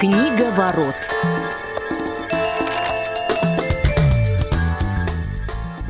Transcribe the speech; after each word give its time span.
Книга 0.00 0.50
ворот. 0.52 0.94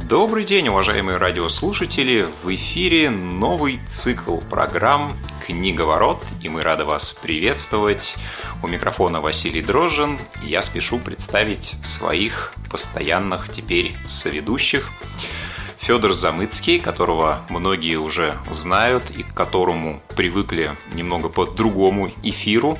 Добрый 0.08 0.44
день, 0.44 0.66
уважаемые 0.66 1.16
радиослушатели! 1.16 2.26
В 2.42 2.52
эфире 2.52 3.08
новый 3.08 3.78
цикл 3.88 4.38
программ 4.38 5.16
«Книга 5.46 5.82
ворот», 5.82 6.24
и 6.42 6.48
мы 6.48 6.62
рады 6.62 6.84
вас 6.84 7.12
приветствовать. 7.12 8.16
У 8.64 8.66
микрофона 8.66 9.20
Василий 9.20 9.62
Дрожжин. 9.62 10.18
Я 10.42 10.62
спешу 10.62 10.98
представить 10.98 11.76
своих 11.84 12.52
постоянных 12.68 13.52
теперь 13.52 13.94
соведущих. 14.08 14.90
Федор 15.80 16.12
Замыцкий, 16.12 16.78
которого 16.78 17.40
многие 17.48 17.96
уже 17.96 18.36
знают 18.50 19.10
и 19.10 19.22
к 19.22 19.32
которому 19.32 20.02
привыкли 20.14 20.72
немного 20.92 21.30
по 21.30 21.46
другому 21.46 22.10
эфиру, 22.22 22.78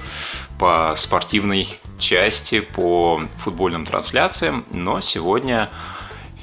по 0.59 0.95
спортивной 0.97 1.67
части, 1.99 2.61
по 2.61 3.23
футбольным 3.39 3.87
трансляциям, 3.87 4.67
но 4.71 5.01
сегодня 5.01 5.71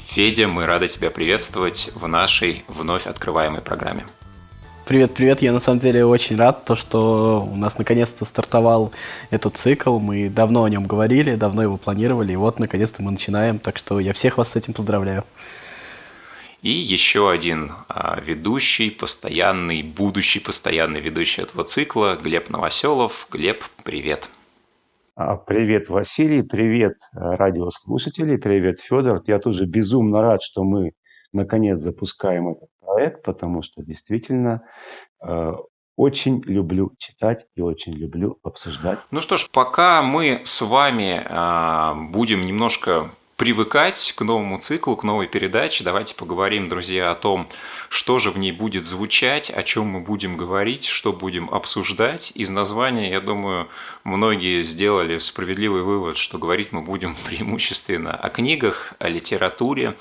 Федя, 0.07 0.47
мы 0.47 0.65
рады 0.65 0.87
тебя 0.87 1.11
приветствовать 1.11 1.91
в 1.93 2.07
нашей 2.07 2.63
вновь 2.67 3.05
открываемой 3.05 3.61
программе. 3.61 4.07
Привет, 4.87 5.13
привет. 5.13 5.43
Я 5.43 5.51
на 5.51 5.59
самом 5.59 5.79
деле 5.79 6.05
очень 6.05 6.37
рад, 6.37 6.65
то, 6.65 6.75
что 6.75 7.47
у 7.47 7.55
нас 7.55 7.77
наконец-то 7.77 8.25
стартовал 8.25 8.93
этот 9.29 9.57
цикл. 9.57 9.99
Мы 9.99 10.29
давно 10.29 10.63
о 10.63 10.69
нем 10.69 10.87
говорили, 10.87 11.35
давно 11.35 11.61
его 11.61 11.77
планировали, 11.77 12.33
и 12.33 12.35
вот 12.35 12.57
наконец-то 12.57 13.03
мы 13.03 13.11
начинаем. 13.11 13.59
Так 13.59 13.77
что 13.77 13.99
я 13.99 14.13
всех 14.13 14.37
вас 14.39 14.53
с 14.53 14.55
этим 14.55 14.73
поздравляю. 14.73 15.23
И 16.67 16.71
еще 16.71 17.31
один 17.31 17.71
а, 17.87 18.19
ведущий, 18.19 18.91
постоянный, 18.91 19.83
будущий 19.83 20.41
постоянный 20.41 20.99
ведущий 20.99 21.43
этого 21.43 21.63
цикла, 21.63 22.19
Глеб 22.21 22.49
Новоселов. 22.49 23.29
Глеб, 23.31 23.63
привет. 23.85 24.27
А, 25.15 25.37
привет, 25.37 25.87
Василий, 25.87 26.41
привет, 26.41 26.97
э, 27.13 27.19
радиослушатели, 27.21 28.35
привет, 28.35 28.81
Федор. 28.81 29.21
Я 29.27 29.39
тоже 29.39 29.65
безумно 29.65 30.21
рад, 30.21 30.43
что 30.43 30.65
мы 30.65 30.91
наконец 31.31 31.79
запускаем 31.79 32.49
этот 32.49 32.67
проект, 32.81 33.23
потому 33.23 33.61
что 33.61 33.81
действительно 33.81 34.61
э, 35.25 35.53
очень 35.95 36.43
люблю 36.47 36.91
читать 36.97 37.45
и 37.55 37.61
очень 37.61 37.93
люблю 37.93 38.39
обсуждать. 38.43 38.99
Ну 39.11 39.21
что 39.21 39.37
ж, 39.37 39.47
пока 39.53 40.01
мы 40.01 40.41
с 40.43 40.61
вами 40.61 41.23
э, 41.25 42.11
будем 42.11 42.45
немножко 42.45 43.11
привыкать 43.37 44.13
к 44.17 44.21
новому 44.23 44.59
циклу, 44.59 44.95
к 44.95 45.03
новой 45.03 45.27
передаче. 45.27 45.83
Давайте 45.83 46.15
поговорим, 46.15 46.69
друзья, 46.69 47.11
о 47.11 47.15
том, 47.15 47.47
что 47.87 48.17
же 48.17 48.31
в 48.31 48.37
ней 48.39 48.51
будет 48.51 48.87
звучать, 48.87 49.51
о 49.51 49.61
чем 49.61 49.85
мы 49.85 49.99
будем 49.99 50.37
говорить, 50.37 50.85
что 50.85 51.13
будем 51.13 51.47
обсуждать. 51.51 52.31
Из 52.33 52.49
названия, 52.49 53.11
я 53.11 53.21
думаю, 53.21 53.69
многие 54.03 54.63
сделали 54.63 55.19
справедливый 55.19 55.83
вывод, 55.83 56.17
что 56.17 56.39
говорить 56.39 56.71
мы 56.71 56.81
будем 56.81 57.15
преимущественно 57.25 58.11
о 58.11 58.29
книгах, 58.29 58.95
о 58.97 59.07
литературе, 59.07 59.95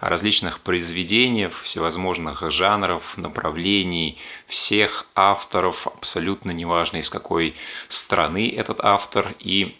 о 0.00 0.08
различных 0.08 0.60
произведениях, 0.60 1.60
всевозможных 1.62 2.50
жанров, 2.50 3.02
направлений, 3.18 4.16
всех 4.46 5.06
авторов, 5.14 5.86
абсолютно 5.86 6.52
неважно 6.52 6.96
из 6.96 7.10
какой 7.10 7.54
страны 7.88 8.50
этот 8.56 8.80
автор 8.80 9.34
и 9.40 9.76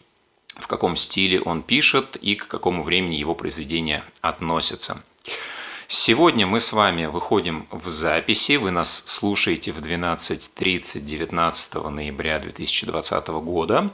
в 0.59 0.67
каком 0.67 0.97
стиле 0.97 1.41
он 1.41 1.63
пишет 1.63 2.17
и 2.17 2.35
к 2.35 2.49
какому 2.49 2.83
времени 2.83 3.17
его 3.17 3.35
произведения 3.35 4.05
относятся. 4.21 5.03
Сегодня 5.91 6.47
мы 6.47 6.61
с 6.61 6.75
вами 6.75 7.07
выходим 7.07 7.67
в 7.71 7.89
записи. 7.89 8.57
Вы 8.57 8.71
нас 8.71 9.05
слушаете 9.07 9.73
в 9.73 9.79
12.30 9.79 11.01
19 11.01 11.75
ноября 11.85 12.39
2020 12.41 13.29
года. 13.29 13.91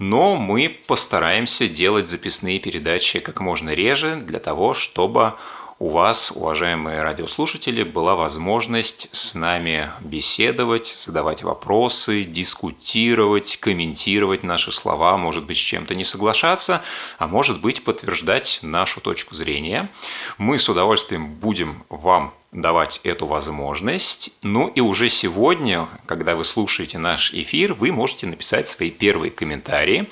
Но 0.00 0.34
мы 0.34 0.68
постараемся 0.88 1.68
делать 1.68 2.08
записные 2.08 2.58
передачи 2.58 3.20
как 3.20 3.40
можно 3.40 3.70
реже 3.70 4.16
для 4.16 4.40
того, 4.40 4.74
чтобы 4.74 5.34
у 5.78 5.90
вас, 5.90 6.32
уважаемые 6.34 7.02
радиослушатели, 7.02 7.84
была 7.84 8.16
возможность 8.16 9.08
с 9.12 9.34
нами 9.34 9.92
беседовать, 10.00 10.88
задавать 10.88 11.42
вопросы, 11.44 12.24
дискутировать, 12.24 13.58
комментировать 13.60 14.42
наши 14.42 14.72
слова, 14.72 15.16
может 15.16 15.44
быть, 15.46 15.56
с 15.56 15.60
чем-то 15.60 15.94
не 15.94 16.04
соглашаться, 16.04 16.82
а 17.18 17.28
может 17.28 17.60
быть, 17.60 17.84
подтверждать 17.84 18.58
нашу 18.62 19.00
точку 19.00 19.36
зрения. 19.36 19.90
Мы 20.36 20.58
с 20.58 20.68
удовольствием 20.68 21.34
будем 21.34 21.84
вам 21.88 22.34
давать 22.52 23.00
эту 23.04 23.26
возможность. 23.26 24.30
Ну 24.42 24.68
и 24.68 24.80
уже 24.80 25.10
сегодня, 25.10 25.88
когда 26.06 26.34
вы 26.34 26.44
слушаете 26.44 26.98
наш 26.98 27.32
эфир, 27.34 27.74
вы 27.74 27.92
можете 27.92 28.26
написать 28.26 28.68
свои 28.68 28.90
первые 28.90 29.30
комментарии 29.30 30.08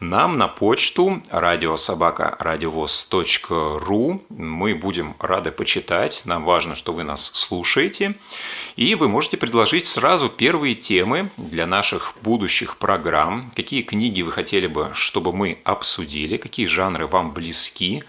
нам 0.00 0.38
на 0.38 0.46
почту 0.46 1.24
радиособака.радиовоз.ру. 1.28 4.22
Мы 4.28 4.76
будем 4.76 5.16
рады 5.18 5.50
почитать. 5.50 6.22
Нам 6.24 6.44
важно, 6.44 6.76
что 6.76 6.92
вы 6.92 7.02
нас 7.02 7.32
слушаете. 7.34 8.14
И 8.76 8.94
вы 8.94 9.08
можете 9.08 9.36
предложить 9.36 9.88
сразу 9.88 10.28
первые 10.28 10.76
темы 10.76 11.32
для 11.36 11.66
наших 11.66 12.14
будущих 12.22 12.76
программ. 12.76 13.50
Какие 13.56 13.82
книги 13.82 14.22
вы 14.22 14.30
хотели 14.30 14.68
бы, 14.68 14.92
чтобы 14.94 15.32
мы 15.32 15.58
обсудили, 15.64 16.36
какие 16.36 16.66
жанры 16.66 17.08
вам 17.08 17.32
близки. 17.32 18.04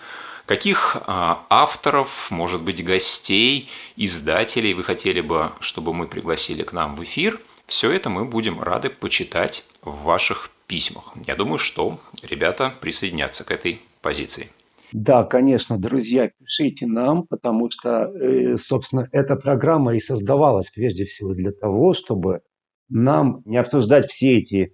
Каких 0.49 0.97
а, 1.05 1.45
авторов, 1.51 2.31
может 2.31 2.63
быть, 2.63 2.83
гостей, 2.83 3.69
издателей 3.95 4.73
вы 4.73 4.81
хотели 4.81 5.21
бы, 5.21 5.51
чтобы 5.59 5.93
мы 5.93 6.07
пригласили 6.07 6.63
к 6.63 6.73
нам 6.73 6.95
в 6.95 7.03
эфир? 7.03 7.39
Все 7.67 7.91
это 7.91 8.09
мы 8.09 8.25
будем 8.25 8.59
рады 8.59 8.89
почитать 8.89 9.63
в 9.83 10.01
ваших 10.01 10.49
письмах. 10.65 11.13
Я 11.27 11.35
думаю, 11.35 11.59
что 11.59 11.99
ребята 12.23 12.73
присоединятся 12.81 13.43
к 13.43 13.51
этой 13.51 13.83
позиции. 14.01 14.49
Да, 14.91 15.23
конечно, 15.23 15.77
друзья, 15.77 16.31
пишите 16.39 16.87
нам, 16.87 17.27
потому 17.27 17.69
что, 17.69 18.05
э, 18.05 18.57
собственно, 18.57 19.07
эта 19.11 19.35
программа 19.35 19.97
и 19.97 19.99
создавалась 19.99 20.71
прежде 20.71 21.05
всего 21.05 21.35
для 21.35 21.51
того, 21.51 21.93
чтобы 21.93 22.41
нам 22.89 23.43
не 23.45 23.57
обсуждать 23.57 24.09
все 24.09 24.39
эти 24.39 24.73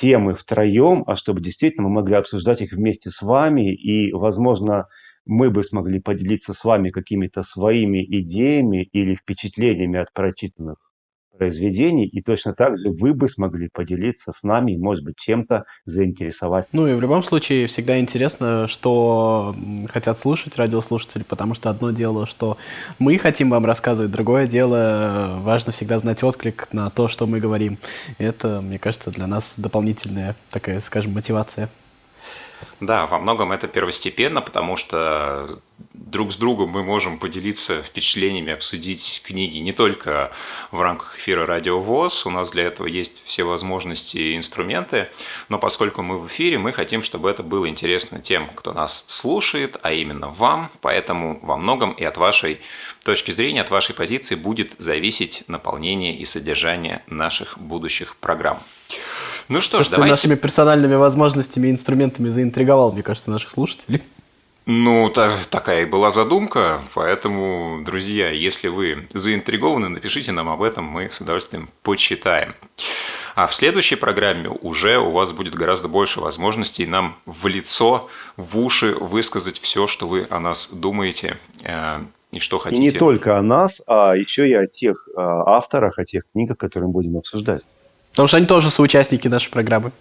темы 0.00 0.34
втроем, 0.34 1.04
а 1.06 1.16
чтобы 1.16 1.40
действительно 1.40 1.88
мы 1.88 1.94
могли 1.94 2.16
обсуждать 2.16 2.60
их 2.60 2.72
вместе 2.72 3.10
с 3.10 3.22
вами, 3.22 3.74
и, 3.74 4.12
возможно, 4.12 4.86
мы 5.26 5.50
бы 5.50 5.62
смогли 5.64 6.00
поделиться 6.00 6.54
с 6.54 6.64
вами 6.64 6.90
какими-то 6.90 7.42
своими 7.42 8.04
идеями 8.04 8.84
или 8.92 9.16
впечатлениями 9.16 9.98
от 9.98 10.12
прочитанных 10.12 10.87
произведений, 11.38 12.06
и 12.06 12.20
точно 12.20 12.54
так 12.54 12.78
же 12.78 12.90
вы 12.90 13.14
бы 13.14 13.28
смогли 13.28 13.68
поделиться 13.72 14.32
с 14.36 14.42
нами, 14.42 14.76
может 14.76 15.04
быть, 15.04 15.16
чем-то 15.16 15.64
заинтересовать. 15.86 16.66
Ну 16.72 16.86
и 16.86 16.94
в 16.94 17.00
любом 17.00 17.22
случае 17.22 17.66
всегда 17.66 17.98
интересно, 17.98 18.66
что 18.66 19.54
хотят 19.88 20.18
слушать 20.18 20.56
радиослушатели, 20.56 21.22
потому 21.22 21.54
что 21.54 21.70
одно 21.70 21.90
дело, 21.90 22.26
что 22.26 22.58
мы 22.98 23.16
хотим 23.18 23.50
вам 23.50 23.64
рассказывать, 23.64 24.10
другое 24.10 24.46
дело, 24.46 25.38
важно 25.42 25.72
всегда 25.72 25.98
знать 25.98 26.22
отклик 26.22 26.68
на 26.72 26.90
то, 26.90 27.08
что 27.08 27.26
мы 27.26 27.40
говорим. 27.40 27.78
Это, 28.18 28.60
мне 28.60 28.78
кажется, 28.78 29.10
для 29.10 29.26
нас 29.26 29.54
дополнительная 29.56 30.34
такая, 30.50 30.80
скажем, 30.80 31.12
мотивация. 31.12 31.68
Да, 32.80 33.06
во 33.06 33.18
многом 33.18 33.52
это 33.52 33.66
первостепенно, 33.68 34.40
потому 34.40 34.76
что 34.76 35.58
друг 35.92 36.32
с 36.32 36.36
другом 36.36 36.70
мы 36.70 36.82
можем 36.82 37.18
поделиться 37.18 37.82
впечатлениями, 37.82 38.52
обсудить 38.52 39.22
книги 39.24 39.58
не 39.58 39.72
только 39.72 40.32
в 40.70 40.80
рамках 40.80 41.18
эфира 41.18 41.44
Радио 41.44 41.80
ВОЗ, 41.80 42.26
у 42.26 42.30
нас 42.30 42.50
для 42.50 42.64
этого 42.64 42.86
есть 42.86 43.12
все 43.24 43.44
возможности 43.44 44.16
и 44.16 44.36
инструменты, 44.36 45.08
но 45.48 45.58
поскольку 45.58 46.02
мы 46.02 46.18
в 46.18 46.28
эфире, 46.28 46.58
мы 46.58 46.72
хотим, 46.72 47.02
чтобы 47.02 47.30
это 47.30 47.42
было 47.42 47.68
интересно 47.68 48.20
тем, 48.20 48.48
кто 48.54 48.72
нас 48.72 49.04
слушает, 49.08 49.76
а 49.82 49.92
именно 49.92 50.28
вам, 50.28 50.70
поэтому 50.80 51.38
во 51.42 51.56
многом 51.56 51.92
и 51.92 52.04
от 52.04 52.16
вашей 52.16 52.60
точки 53.04 53.30
зрения, 53.30 53.62
от 53.62 53.70
вашей 53.70 53.94
позиции 53.94 54.34
будет 54.34 54.74
зависеть 54.78 55.44
наполнение 55.48 56.16
и 56.16 56.24
содержание 56.24 57.02
наших 57.06 57.58
будущих 57.58 58.16
программ. 58.16 58.62
Ну 59.48 59.60
что, 59.60 59.76
что 59.76 59.84
ж, 59.84 59.88
давайте... 59.88 60.04
ты 60.04 60.10
нашими 60.10 60.34
персональными 60.34 60.94
возможностями 60.94 61.68
и 61.68 61.70
инструментами 61.70 62.28
заинтриговал, 62.28 62.92
мне 62.92 63.02
кажется, 63.02 63.30
наших 63.30 63.50
слушателей. 63.50 64.02
Ну, 64.70 65.08
так, 65.08 65.46
такая 65.46 65.84
и 65.84 65.86
была 65.86 66.10
задумка, 66.10 66.82
поэтому, 66.94 67.82
друзья, 67.86 68.30
если 68.30 68.68
вы 68.68 69.08
заинтригованы, 69.14 69.88
напишите 69.88 70.30
нам 70.32 70.50
об 70.50 70.62
этом, 70.62 70.84
мы 70.84 71.08
с 71.08 71.22
удовольствием 71.22 71.70
почитаем. 71.82 72.54
А 73.34 73.46
в 73.46 73.54
следующей 73.54 73.94
программе 73.96 74.50
уже 74.50 74.98
у 74.98 75.12
вас 75.12 75.32
будет 75.32 75.54
гораздо 75.54 75.88
больше 75.88 76.20
возможностей 76.20 76.86
нам 76.86 77.16
в 77.24 77.46
лицо, 77.46 78.10
в 78.36 78.58
уши 78.58 78.94
высказать 78.94 79.58
все, 79.58 79.86
что 79.86 80.06
вы 80.06 80.26
о 80.28 80.38
нас 80.38 80.68
думаете 80.70 81.38
э, 81.62 82.00
и 82.30 82.40
что 82.40 82.58
хотите. 82.58 82.82
И 82.82 82.84
не 82.84 82.90
только 82.90 83.38
о 83.38 83.42
нас, 83.42 83.80
а 83.86 84.12
еще 84.14 84.46
и 84.46 84.52
о 84.52 84.66
тех 84.66 85.08
э, 85.08 85.12
авторах, 85.16 85.98
о 85.98 86.04
тех 86.04 86.24
книгах, 86.32 86.58
которые 86.58 86.88
мы 86.88 86.92
будем 86.92 87.16
обсуждать. 87.16 87.62
Потому 88.10 88.28
что 88.28 88.36
они 88.36 88.46
тоже 88.46 88.70
соучастники 88.70 89.28
нашей 89.28 89.50
программы. 89.50 89.92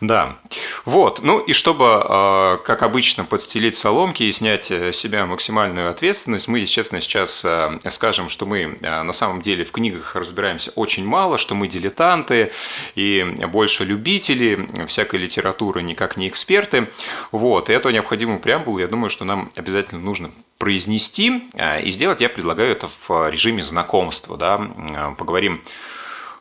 Да. 0.00 0.36
Вот. 0.84 1.20
Ну 1.22 1.38
и 1.38 1.52
чтобы, 1.52 1.86
э, 1.86 2.58
как 2.64 2.82
обычно, 2.82 3.24
подстелить 3.24 3.76
соломки 3.76 4.22
и 4.22 4.32
снять 4.32 4.70
с 4.70 4.96
себя 4.96 5.24
максимальную 5.26 5.90
ответственность, 5.90 6.48
мы, 6.48 6.64
честно, 6.66 7.00
сейчас 7.00 7.42
э, 7.44 7.78
скажем, 7.90 8.28
что 8.28 8.44
мы 8.44 8.78
э, 8.80 9.02
на 9.02 9.12
самом 9.12 9.40
деле 9.40 9.64
в 9.64 9.72
книгах 9.72 10.14
разбираемся 10.14 10.72
очень 10.72 11.06
мало, 11.06 11.38
что 11.38 11.54
мы 11.54 11.68
дилетанты 11.68 12.52
и 12.94 13.24
больше 13.50 13.84
любители 13.84 14.86
всякой 14.88 15.20
литературы, 15.20 15.82
никак 15.82 16.16
не 16.16 16.28
эксперты. 16.28 16.90
Вот. 17.32 17.70
И 17.70 17.72
эту 17.72 17.90
необходимую 17.90 18.40
преамбулу, 18.40 18.78
я 18.78 18.88
думаю, 18.88 19.10
что 19.10 19.24
нам 19.24 19.52
обязательно 19.56 20.00
нужно 20.00 20.32
произнести. 20.58 21.50
И 21.82 21.90
сделать 21.90 22.20
я 22.20 22.28
предлагаю 22.28 22.72
это 22.72 22.90
в 23.06 23.30
режиме 23.30 23.62
знакомства. 23.62 24.36
Да? 24.36 25.14
Поговорим 25.18 25.62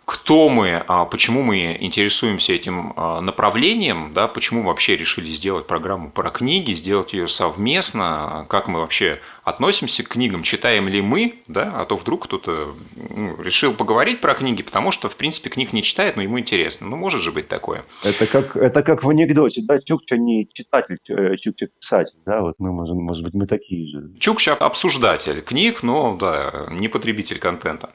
кто 0.05 0.49
мы, 0.49 0.83
а 0.87 1.05
почему 1.05 1.43
мы 1.43 1.77
интересуемся 1.79 2.53
этим 2.53 2.93
а, 2.95 3.21
направлением, 3.21 4.13
да, 4.13 4.27
почему 4.27 4.63
вообще 4.63 4.97
решили 4.97 5.31
сделать 5.31 5.65
программу 5.65 6.11
про 6.11 6.29
книги, 6.29 6.73
сделать 6.73 7.13
ее 7.13 7.27
совместно, 7.27 8.45
как 8.49 8.67
мы 8.67 8.81
вообще 8.81 9.19
относимся 9.43 10.03
к 10.03 10.09
книгам, 10.09 10.43
читаем 10.43 10.87
ли 10.87 11.01
мы, 11.01 11.41
да, 11.47 11.71
а 11.75 11.85
то 11.85 11.97
вдруг 11.97 12.25
кто-то 12.25 12.75
ну, 12.95 13.41
решил 13.41 13.73
поговорить 13.73 14.21
про 14.21 14.33
книги, 14.35 14.63
потому 14.63 14.91
что, 14.91 15.09
в 15.09 15.15
принципе, 15.15 15.49
книг 15.49 15.73
не 15.73 15.83
читает, 15.83 16.15
но 16.15 16.21
ему 16.21 16.39
интересно. 16.39 16.87
Ну, 16.87 16.95
может 16.95 17.21
же 17.21 17.31
быть 17.31 17.49
такое. 17.49 17.83
Это 18.03 18.25
как, 18.25 18.55
это 18.55 18.83
как 18.83 19.03
в 19.03 19.09
анекдоте, 19.09 19.61
да, 19.63 19.81
Чукча 19.81 20.17
не 20.17 20.47
читатель, 20.51 20.97
э, 21.09 21.35
Чукча 21.37 21.67
писатель, 21.67 22.17
да, 22.25 22.41
вот 22.41 22.55
мы 22.57 22.71
можем, 22.71 22.97
может 22.99 23.23
быть, 23.23 23.33
мы 23.33 23.45
такие 23.45 23.89
же. 23.89 24.11
Чукча 24.19 24.53
обсуждатель 24.53 25.41
книг, 25.41 25.83
но, 25.83 26.15
да, 26.15 26.67
не 26.71 26.87
потребитель 26.87 27.39
контента. 27.39 27.91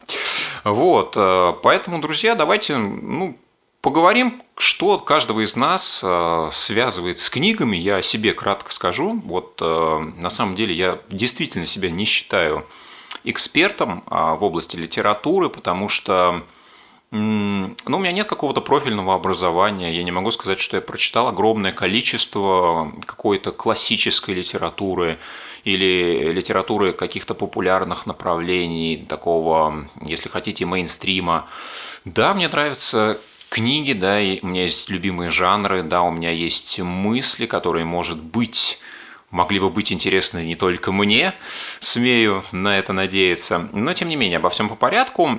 Вот, 0.65 1.17
э, 1.17 1.53
поэтому, 1.99 2.03
друзья, 2.03 2.35
давайте, 2.35 2.77
ну, 2.77 3.37
Поговорим, 3.81 4.43
что 4.57 4.99
каждого 4.99 5.45
из 5.45 5.55
нас 5.55 6.03
э, 6.05 6.49
связывает 6.51 7.21
с 7.21 7.31
книгами. 7.31 7.77
Я 7.77 7.99
о 7.99 8.03
себе 8.03 8.35
кратко 8.35 8.73
скажу. 8.73 9.23
Вот 9.25 9.63
э, 9.63 9.99
на 10.17 10.31
самом 10.31 10.57
деле 10.57 10.75
я 10.75 10.99
действительно 11.11 11.65
себя 11.65 11.89
не 11.89 12.05
считаю 12.05 12.67
экспертом 13.23 14.03
а, 14.07 14.35
в 14.35 14.43
области 14.43 14.75
литературы, 14.75 15.49
потому 15.49 15.89
что 15.89 16.43
ну, 17.11 17.77
у 17.87 17.99
меня 17.99 18.13
нет 18.13 18.29
какого-то 18.29 18.61
профильного 18.61 19.15
образования. 19.15 19.97
Я 19.97 20.03
не 20.03 20.11
могу 20.11 20.33
сказать, 20.33 20.59
что 20.59 20.77
я 20.77 20.83
прочитал 20.83 21.29
огромное 21.29 21.73
количество 21.73 22.93
какой-то 23.07 23.53
классической 23.53 24.35
литературы 24.35 25.19
или 25.65 26.33
литературы 26.33 26.93
каких-то 26.93 27.35
популярных 27.35 28.07
направлений, 28.07 29.07
такого, 29.09 29.89
если 30.03 30.29
хотите, 30.29 30.67
мейнстрима. 30.67 31.49
Да, 32.15 32.33
мне 32.33 32.49
нравится 32.49 33.21
книги, 33.51 33.93
да, 33.93 34.19
и 34.19 34.41
у 34.41 34.47
меня 34.47 34.63
есть 34.63 34.89
любимые 34.89 35.31
жанры, 35.31 35.83
да, 35.83 36.01
у 36.03 36.11
меня 36.11 36.31
есть 36.31 36.79
мысли, 36.79 37.45
которые, 37.45 37.85
может 37.85 38.19
быть, 38.19 38.79
могли 39.31 39.61
бы 39.61 39.69
быть 39.69 39.93
интересны 39.93 40.47
не 40.47 40.57
только 40.57 40.91
мне, 40.91 41.35
смею 41.81 42.45
на 42.51 42.79
это 42.79 42.95
надеяться. 42.95 43.69
Но, 43.75 43.93
тем 43.93 44.09
не 44.09 44.17
менее, 44.17 44.39
обо 44.39 44.49
всем 44.49 44.71
по 44.71 44.75
порядку. 44.75 45.39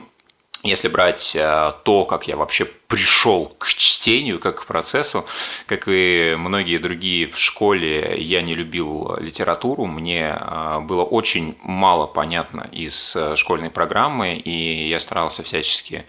Если 0.61 0.89
брать 0.89 1.37
э, 1.37 1.73
то, 1.85 2.03
как 2.03 2.27
я 2.27 2.35
вообще 2.35 2.65
пришел 2.65 3.47
к 3.57 3.67
чтению, 3.67 4.39
как 4.39 4.63
к 4.63 4.65
процессу, 4.65 5.25
как 5.67 5.87
и 5.87 6.35
многие 6.37 6.79
другие 6.79 7.27
в 7.27 7.39
школе, 7.39 8.15
я 8.17 8.41
не 8.41 8.55
любил 8.55 9.15
литературу, 9.19 9.85
мне 9.85 10.37
э, 10.37 10.79
было 10.81 11.03
очень 11.03 11.57
мало 11.63 12.07
понятно 12.07 12.67
из 12.73 13.15
э, 13.15 13.37
школьной 13.37 13.69
программы, 13.69 14.35
и 14.35 14.89
я 14.89 14.99
старался 14.99 15.43
всячески 15.43 16.05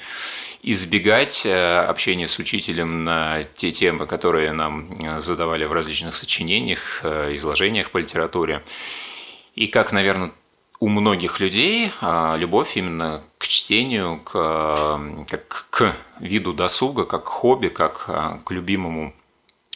избегать 0.63 1.45
э, 1.45 1.79
общения 1.81 2.29
с 2.29 2.39
учителем 2.39 3.05
на 3.05 3.45
те 3.57 3.73
темы, 3.73 4.07
которые 4.07 4.53
нам 4.53 4.93
э, 4.93 5.21
задавали 5.21 5.65
в 5.65 5.73
различных 5.73 6.15
сочинениях, 6.15 7.01
э, 7.03 7.35
изложениях 7.37 7.91
по 7.91 7.99
литературе. 7.99 8.63
И 9.55 9.67
как, 9.67 9.93
наверное, 9.93 10.33
у 10.79 10.89
многих 10.89 11.41
людей 11.41 11.93
любовь 12.01 12.75
именно 12.75 13.23
к 13.37 13.47
чтению, 13.47 14.21
к, 14.25 14.33
как 15.29 15.67
к 15.69 15.95
виду 16.21 16.55
досуга, 16.55 17.05
как 17.05 17.27
хобби, 17.27 17.69
как 17.69 18.07
к 18.45 18.51
любимому 18.51 19.13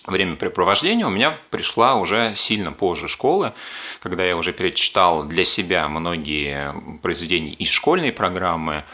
времяпрепровождению 0.06 1.08
у 1.08 1.10
меня 1.10 1.38
пришла 1.50 1.96
уже 1.96 2.34
сильно 2.36 2.72
позже 2.72 3.08
школы, 3.08 3.52
когда 4.00 4.24
я 4.24 4.36
уже 4.36 4.54
перечитал 4.54 5.24
для 5.24 5.44
себя 5.44 5.88
многие 5.88 6.74
произведения 7.02 7.52
из 7.52 7.68
школьной 7.68 8.12
программы, 8.12 8.84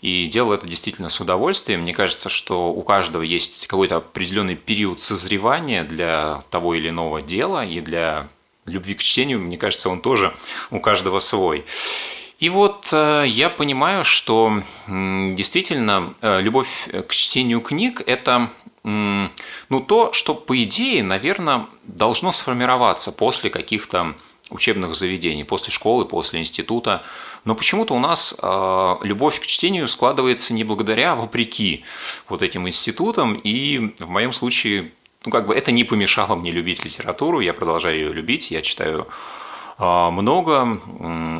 и 0.00 0.26
делал 0.28 0.52
это 0.52 0.66
действительно 0.66 1.08
с 1.08 1.20
удовольствием. 1.20 1.80
Мне 1.82 1.92
кажется, 1.92 2.28
что 2.28 2.70
у 2.72 2.82
каждого 2.82 3.22
есть 3.22 3.66
какой-то 3.66 3.96
определенный 3.96 4.56
период 4.56 5.00
созревания 5.00 5.84
для 5.84 6.44
того 6.50 6.74
или 6.74 6.88
иного 6.90 7.20
дела, 7.20 7.64
и 7.64 7.80
для 7.80 8.28
любви 8.66 8.94
к 8.94 9.02
чтению, 9.02 9.40
мне 9.40 9.56
кажется, 9.56 9.88
он 9.88 10.00
тоже 10.00 10.36
у 10.70 10.80
каждого 10.80 11.18
свой. 11.18 11.64
И 12.38 12.50
вот 12.50 12.88
э, 12.92 13.24
я 13.26 13.50
понимаю, 13.50 14.04
что 14.04 14.62
действительно 14.86 16.14
э, 16.20 16.40
любовь 16.40 16.68
к 17.08 17.12
чтению 17.12 17.60
книг– 17.60 18.00
это 18.06 18.50
ну, 18.84 19.80
то, 19.86 20.12
что, 20.12 20.34
по 20.34 20.62
идее, 20.62 21.02
наверное, 21.02 21.66
должно 21.82 22.32
сформироваться 22.32 23.12
после 23.12 23.50
каких-то 23.50 24.14
учебных 24.50 24.94
заведений, 24.94 25.44
после 25.44 25.72
школы, 25.72 26.04
после 26.04 26.40
института. 26.40 27.02
Но 27.44 27.54
почему-то 27.54 27.94
у 27.94 27.98
нас 27.98 28.34
э, 28.40 28.94
любовь 29.02 29.40
к 29.40 29.46
чтению 29.46 29.88
складывается 29.88 30.52
не 30.54 30.64
благодаря, 30.64 31.12
а 31.12 31.16
вопреки 31.16 31.84
вот 32.28 32.42
этим 32.42 32.66
институтам. 32.66 33.34
И 33.34 33.94
в 33.98 34.08
моем 34.08 34.32
случае, 34.32 34.92
ну 35.24 35.30
как 35.30 35.46
бы 35.46 35.54
это 35.54 35.72
не 35.72 35.84
помешало 35.84 36.34
мне 36.34 36.50
любить 36.50 36.84
литературу. 36.84 37.40
Я 37.40 37.54
продолжаю 37.54 37.96
ее 37.96 38.12
любить. 38.12 38.50
Я 38.50 38.62
читаю 38.62 39.08
э, 39.78 40.10
много, 40.10 40.80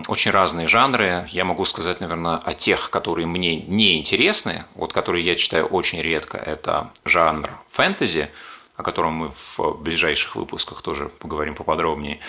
очень 0.09 0.31
разные 0.31 0.67
жанры. 0.67 1.29
Я 1.31 1.45
могу 1.45 1.65
сказать, 1.65 2.01
наверное, 2.01 2.37
о 2.37 2.55
тех, 2.55 2.91
которые 2.91 3.27
мне 3.27 3.57
не 3.57 3.99
интересны, 3.99 4.65
вот 4.75 4.93
которые 4.93 5.25
я 5.25 5.35
читаю 5.35 5.67
очень 5.67 6.01
редко. 6.01 6.39
Это 6.39 6.91
жанр 7.05 7.51
фэнтези– 7.73 8.31
о 8.79 8.85
котором 8.85 9.13
мы 9.13 9.33
в 9.57 9.83
ближайших 9.83 10.37
выпусках 10.37 10.83
тоже 10.83 11.09
поговорим 11.09 11.57
поподробнее. 11.57 12.21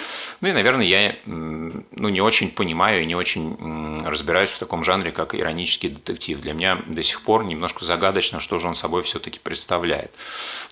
Ну 0.41 0.47
и, 0.47 0.51
наверное, 0.51 0.85
я 0.85 1.15
ну, 1.25 2.09
не 2.09 2.21
очень 2.21 2.49
понимаю 2.49 3.03
и 3.03 3.05
не 3.05 3.15
очень 3.15 4.03
разбираюсь 4.03 4.49
в 4.49 4.57
таком 4.57 4.83
жанре, 4.83 5.11
как 5.11 5.35
иронический 5.35 5.89
детектив. 5.89 6.41
Для 6.41 6.53
меня 6.53 6.81
до 6.87 7.03
сих 7.03 7.21
пор 7.21 7.45
немножко 7.45 7.85
загадочно, 7.85 8.39
что 8.39 8.57
же 8.57 8.67
он 8.67 8.73
собой 8.73 9.03
все-таки 9.03 9.39
представляет. 9.39 10.11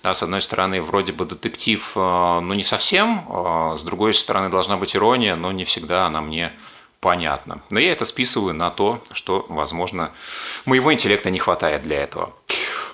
Да, 0.02 0.14
с 0.14 0.22
одной 0.24 0.40
стороны, 0.40 0.82
вроде 0.82 1.12
бы 1.12 1.24
детектив, 1.24 1.92
э, 1.94 2.40
ну 2.42 2.54
не 2.54 2.64
совсем, 2.64 3.28
э, 3.28 3.76
с 3.78 3.84
другой 3.84 4.14
стороны, 4.14 4.48
должна 4.48 4.78
быть 4.78 4.96
ирония, 4.96 5.36
но 5.36 5.52
не 5.52 5.64
всегда 5.64 6.06
она 6.06 6.20
мне 6.20 6.52
понятна. 6.98 7.62
Но 7.70 7.78
я 7.78 7.92
это 7.92 8.04
списываю 8.04 8.52
на 8.52 8.70
то, 8.70 9.00
что, 9.12 9.46
возможно, 9.48 10.10
моего 10.64 10.92
интеллекта 10.92 11.30
не 11.30 11.38
хватает 11.38 11.82
для 11.82 12.02
этого. 12.02 12.32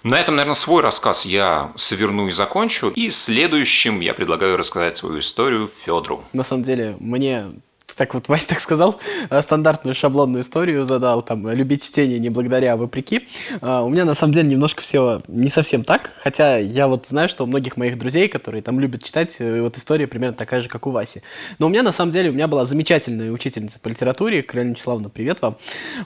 На 0.05 0.21
этом, 0.21 0.37
наверное, 0.37 0.55
свой 0.55 0.83
рассказ 0.83 1.25
я 1.25 1.73
сверну 1.77 2.29
и 2.29 2.31
закончу. 2.31 2.91
И 2.91 3.09
следующим 3.09 4.01
я 4.01 4.13
предлагаю 4.13 4.59
рассказать 4.59 4.99
свою 4.99 5.21
историю 5.21 5.71
Федору. 5.83 6.23
На 6.35 6.45
самом 6.45 6.63
деле, 6.63 6.97
мне 7.01 7.53
так 7.97 8.15
вот 8.15 8.29
Вася 8.29 8.49
так 8.49 8.61
сказал, 8.61 8.99
э, 9.31 9.43
стандартную 9.43 9.95
шаблонную 9.95 10.43
историю 10.43 10.85
задал, 10.85 11.23
там, 11.23 11.49
любить 11.51 11.83
чтение 11.83 12.19
не 12.19 12.31
благодаря, 12.31 12.73
а 12.73 12.77
вопреки. 12.77 13.29
А, 13.61 13.83
у 13.83 13.89
меня 13.89 14.05
на 14.05 14.15
самом 14.15 14.33
деле 14.33 14.49
немножко 14.49 14.81
все 14.81 15.23
не 15.29 15.49
совсем 15.49 15.85
так, 15.85 16.13
хотя 16.19 16.57
я 16.57 16.89
вот 16.89 17.07
знаю, 17.07 17.29
что 17.29 17.45
у 17.45 17.47
многих 17.47 17.77
моих 17.77 17.99
друзей, 17.99 18.29
которые 18.29 18.63
там 18.63 18.81
любят 18.81 19.05
читать, 19.05 19.37
э, 19.39 19.61
вот 19.61 19.77
история 19.77 20.07
примерно 20.07 20.35
такая 20.35 20.63
же, 20.63 20.69
как 20.69 20.87
у 20.87 20.91
Васи. 20.91 21.23
Но 21.59 21.67
у 21.67 21.69
меня 21.69 21.83
на 21.83 21.93
самом 21.93 22.13
деле, 22.13 22.31
у 22.31 22.33
меня 22.33 22.49
была 22.49 22.65
замечательная 22.65 23.31
учительница 23.31 23.79
по 23.79 23.89
литературе, 23.89 24.43
Каролина 24.43 24.73
Вячеславовна, 24.73 25.11
привет 25.11 25.43
вам. 25.43 25.57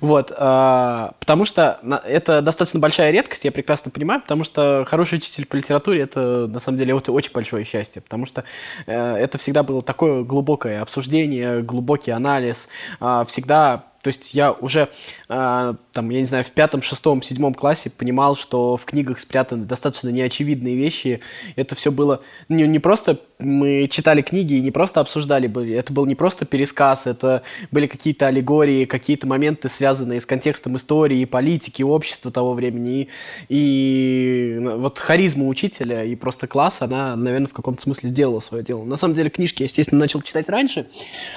Вот, 0.01 0.33
а, 0.37 1.15
потому 1.21 1.45
что 1.45 1.81
это 2.05 2.43
достаточно 2.43 2.81
большая 2.81 3.13
редкость, 3.13 3.45
я 3.45 3.53
прекрасно 3.53 3.91
понимаю, 3.91 4.21
потому 4.21 4.45
что 4.45 4.85
хороший 4.87 5.19
учитель 5.19 5.47
по 5.47 5.57
литературе, 5.57 6.03
это 6.03 6.49
на 6.49 6.61
самом 6.61 6.79
деле 6.79 6.97
это 6.97 7.13
очень 7.13 7.33
большое 7.33 7.65
счастье, 7.65 8.03
потому 8.03 8.27
что 8.27 8.45
э, 8.87 9.17
это 9.17 9.39
всегда 9.39 9.63
было 9.63 9.81
такое 9.81 10.25
глубокое 10.25 10.83
обсуждение, 10.83 11.63
глубокий 11.69 12.11
анализ, 12.11 12.69
а, 13.01 13.25
всегда 13.25 13.85
то 14.03 14.09
есть 14.09 14.35
я 14.35 14.53
уже, 14.53 14.89
э, 15.29 15.75
там, 15.93 16.11
я 16.11 16.21
не 16.21 16.27
знаю, 16.27 16.45
в 16.45 16.51
пятом, 16.51 16.83
шестом, 16.83 17.23
седьмом 17.23 17.55
классе 17.55 17.91
понимал, 17.91 18.37
что 18.37 18.77
в 18.77 18.85
книгах 18.85 19.21
спрятаны 19.21 19.65
достаточно 19.67 20.09
неочевидные 20.09 20.77
вещи. 20.77 21.21
Это 21.57 21.75
все 21.75 21.91
было 21.91 22.21
не, 22.49 22.67
не 22.67 22.79
просто 22.79 23.21
мы 23.39 23.87
читали 23.89 24.23
книги 24.23 24.55
и 24.55 24.61
не 24.61 24.73
просто 24.73 25.01
обсуждали, 25.01 25.49
это 25.75 25.93
был 25.93 26.07
не 26.07 26.17
просто 26.17 26.45
пересказ, 26.45 27.07
это 27.07 27.43
были 27.71 27.87
какие-то 27.87 28.27
аллегории, 28.27 28.85
какие-то 28.85 29.29
моменты, 29.29 29.69
связанные 29.69 30.21
с 30.21 30.27
контекстом 30.27 30.77
истории, 30.77 31.25
политики, 31.25 31.83
общества 31.83 32.33
того 32.33 32.55
времени. 32.55 33.09
И, 33.49 33.59
и 33.59 34.59
вот 34.59 34.99
харизма 34.99 35.47
учителя 35.47 36.05
и 36.05 36.15
просто 36.17 36.47
класс, 36.47 36.83
она, 36.83 37.17
наверное, 37.17 37.49
в 37.49 37.53
каком-то 37.53 37.83
смысле 37.83 38.11
сделала 38.11 38.41
свое 38.41 38.63
дело. 38.63 38.85
На 38.85 38.97
самом 38.97 39.15
деле 39.15 39.31
книжки 39.31 39.63
я, 39.63 39.67
естественно, 39.67 39.99
начал 40.01 40.23
читать 40.23 40.49
раньше. 40.49 40.87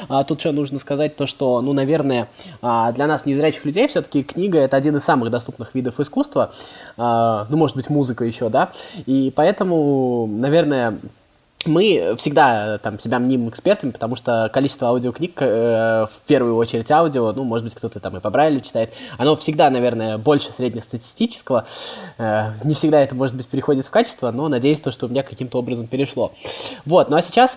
А 0.07 0.23
тут 0.23 0.39
что 0.39 0.51
нужно 0.51 0.79
сказать, 0.79 1.15
то 1.15 1.25
что, 1.25 1.61
ну, 1.61 1.73
наверное, 1.73 2.29
для 2.61 3.07
нас, 3.07 3.25
незрячих 3.25 3.65
людей, 3.65 3.87
все-таки 3.87 4.23
книга 4.23 4.59
это 4.59 4.77
один 4.77 4.97
из 4.97 5.03
самых 5.03 5.31
доступных 5.31 5.73
видов 5.73 5.99
искусства, 5.99 6.51
а, 6.97 7.47
ну, 7.49 7.57
может 7.57 7.75
быть, 7.75 7.89
музыка 7.89 8.23
еще, 8.23 8.49
да, 8.49 8.71
и 9.05 9.31
поэтому, 9.35 10.27
наверное, 10.27 10.99
мы 11.65 12.15
всегда 12.17 12.77
там 12.79 12.99
себя 12.99 13.19
мним 13.19 13.49
экспертами, 13.49 13.91
потому 13.91 14.15
что 14.15 14.49
количество 14.53 14.87
аудиокниг, 14.89 15.41
э, 15.41 16.07
в 16.07 16.19
первую 16.25 16.55
очередь 16.55 16.89
аудио, 16.91 17.31
ну, 17.33 17.43
может 17.43 17.63
быть, 17.65 17.75
кто-то 17.75 17.99
там 17.99 18.17
и 18.17 18.19
по 18.19 18.29
Брайлю 18.29 18.61
читает, 18.61 18.93
оно 19.17 19.35
всегда, 19.35 19.69
наверное, 19.69 20.17
больше 20.17 20.51
среднестатистического. 20.51 21.65
Э, 22.17 22.53
не 22.63 22.73
всегда 22.73 23.01
это, 23.01 23.15
может 23.15 23.35
быть, 23.35 23.47
переходит 23.47 23.85
в 23.85 23.91
качество, 23.91 24.31
но 24.31 24.47
надеюсь, 24.47 24.79
то, 24.79 24.91
что 24.91 25.05
у 25.05 25.09
меня 25.09 25.23
каким-то 25.23 25.59
образом 25.59 25.87
перешло. 25.87 26.33
Вот, 26.85 27.09
ну 27.09 27.17
а 27.17 27.21
сейчас 27.21 27.55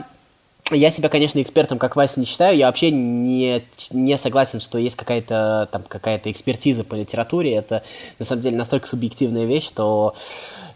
я 0.71 0.91
себя, 0.91 1.11
конечно, 1.11 1.43
экспертом, 1.43 1.79
как 1.79 1.95
Вася, 1.95 2.21
не 2.21 2.27
считаю. 2.27 2.57
Я 2.57 2.67
вообще 2.67 2.91
не, 2.91 3.63
не 3.91 4.17
согласен, 4.17 4.61
что 4.61 4.79
есть 4.79 4.97
какая-то 4.97 5.69
там 5.71 5.83
какая-то 5.87 6.31
экспертиза 6.31 6.85
по 6.85 6.95
литературе. 6.95 7.55
Это 7.55 7.83
на 8.19 8.25
самом 8.25 8.43
деле 8.43 8.57
настолько 8.57 8.89
субъективная 8.89 9.45
вещь, 9.45 9.67
что 9.67 10.15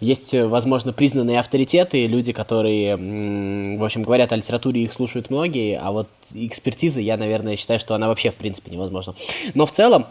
есть, 0.00 0.34
возможно, 0.34 0.92
признанные 0.92 1.40
авторитеты, 1.40 2.06
люди, 2.06 2.32
которые, 2.32 2.96
в 2.96 3.84
общем, 3.84 4.02
говорят 4.02 4.30
о 4.32 4.36
литературе, 4.36 4.82
их 4.82 4.92
слушают 4.92 5.30
многие, 5.30 5.78
а 5.78 5.90
вот 5.90 6.08
экспертиза, 6.34 7.00
я, 7.00 7.16
наверное, 7.16 7.56
считаю, 7.56 7.80
что 7.80 7.94
она 7.94 8.08
вообще, 8.08 8.30
в 8.30 8.36
принципе, 8.36 8.70
невозможна. 8.70 9.14
Но 9.54 9.64
в 9.64 9.72
целом, 9.72 10.06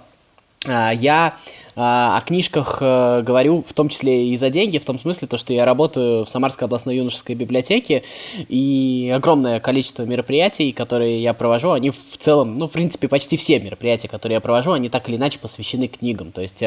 я 0.67 1.37
а, 1.79 2.17
о 2.17 2.21
книжках 2.21 2.79
э, 2.81 3.21
говорю 3.21 3.61
в 3.61 3.71
том 3.71 3.89
числе 3.89 4.29
и 4.29 4.35
за 4.35 4.49
деньги, 4.49 4.79
в 4.79 4.85
том 4.85 4.97
смысле, 4.97 5.27
то, 5.27 5.37
что 5.37 5.53
я 5.53 5.63
работаю 5.63 6.25
в 6.25 6.29
Самарской 6.29 6.65
областной 6.65 6.97
юношеской 6.97 7.35
библиотеке, 7.35 8.01
и 8.49 9.13
огромное 9.15 9.59
количество 9.59 10.01
мероприятий, 10.01 10.71
которые 10.71 11.21
я 11.21 11.35
провожу, 11.35 11.69
они 11.69 11.91
в 11.91 12.17
целом, 12.17 12.57
ну, 12.57 12.67
в 12.67 12.71
принципе, 12.71 13.07
почти 13.07 13.37
все 13.37 13.59
мероприятия, 13.59 14.07
которые 14.07 14.37
я 14.37 14.41
провожу, 14.41 14.71
они 14.71 14.89
так 14.89 15.07
или 15.07 15.17
иначе 15.17 15.37
посвящены 15.37 15.87
книгам. 15.87 16.31
То 16.31 16.41
есть 16.41 16.63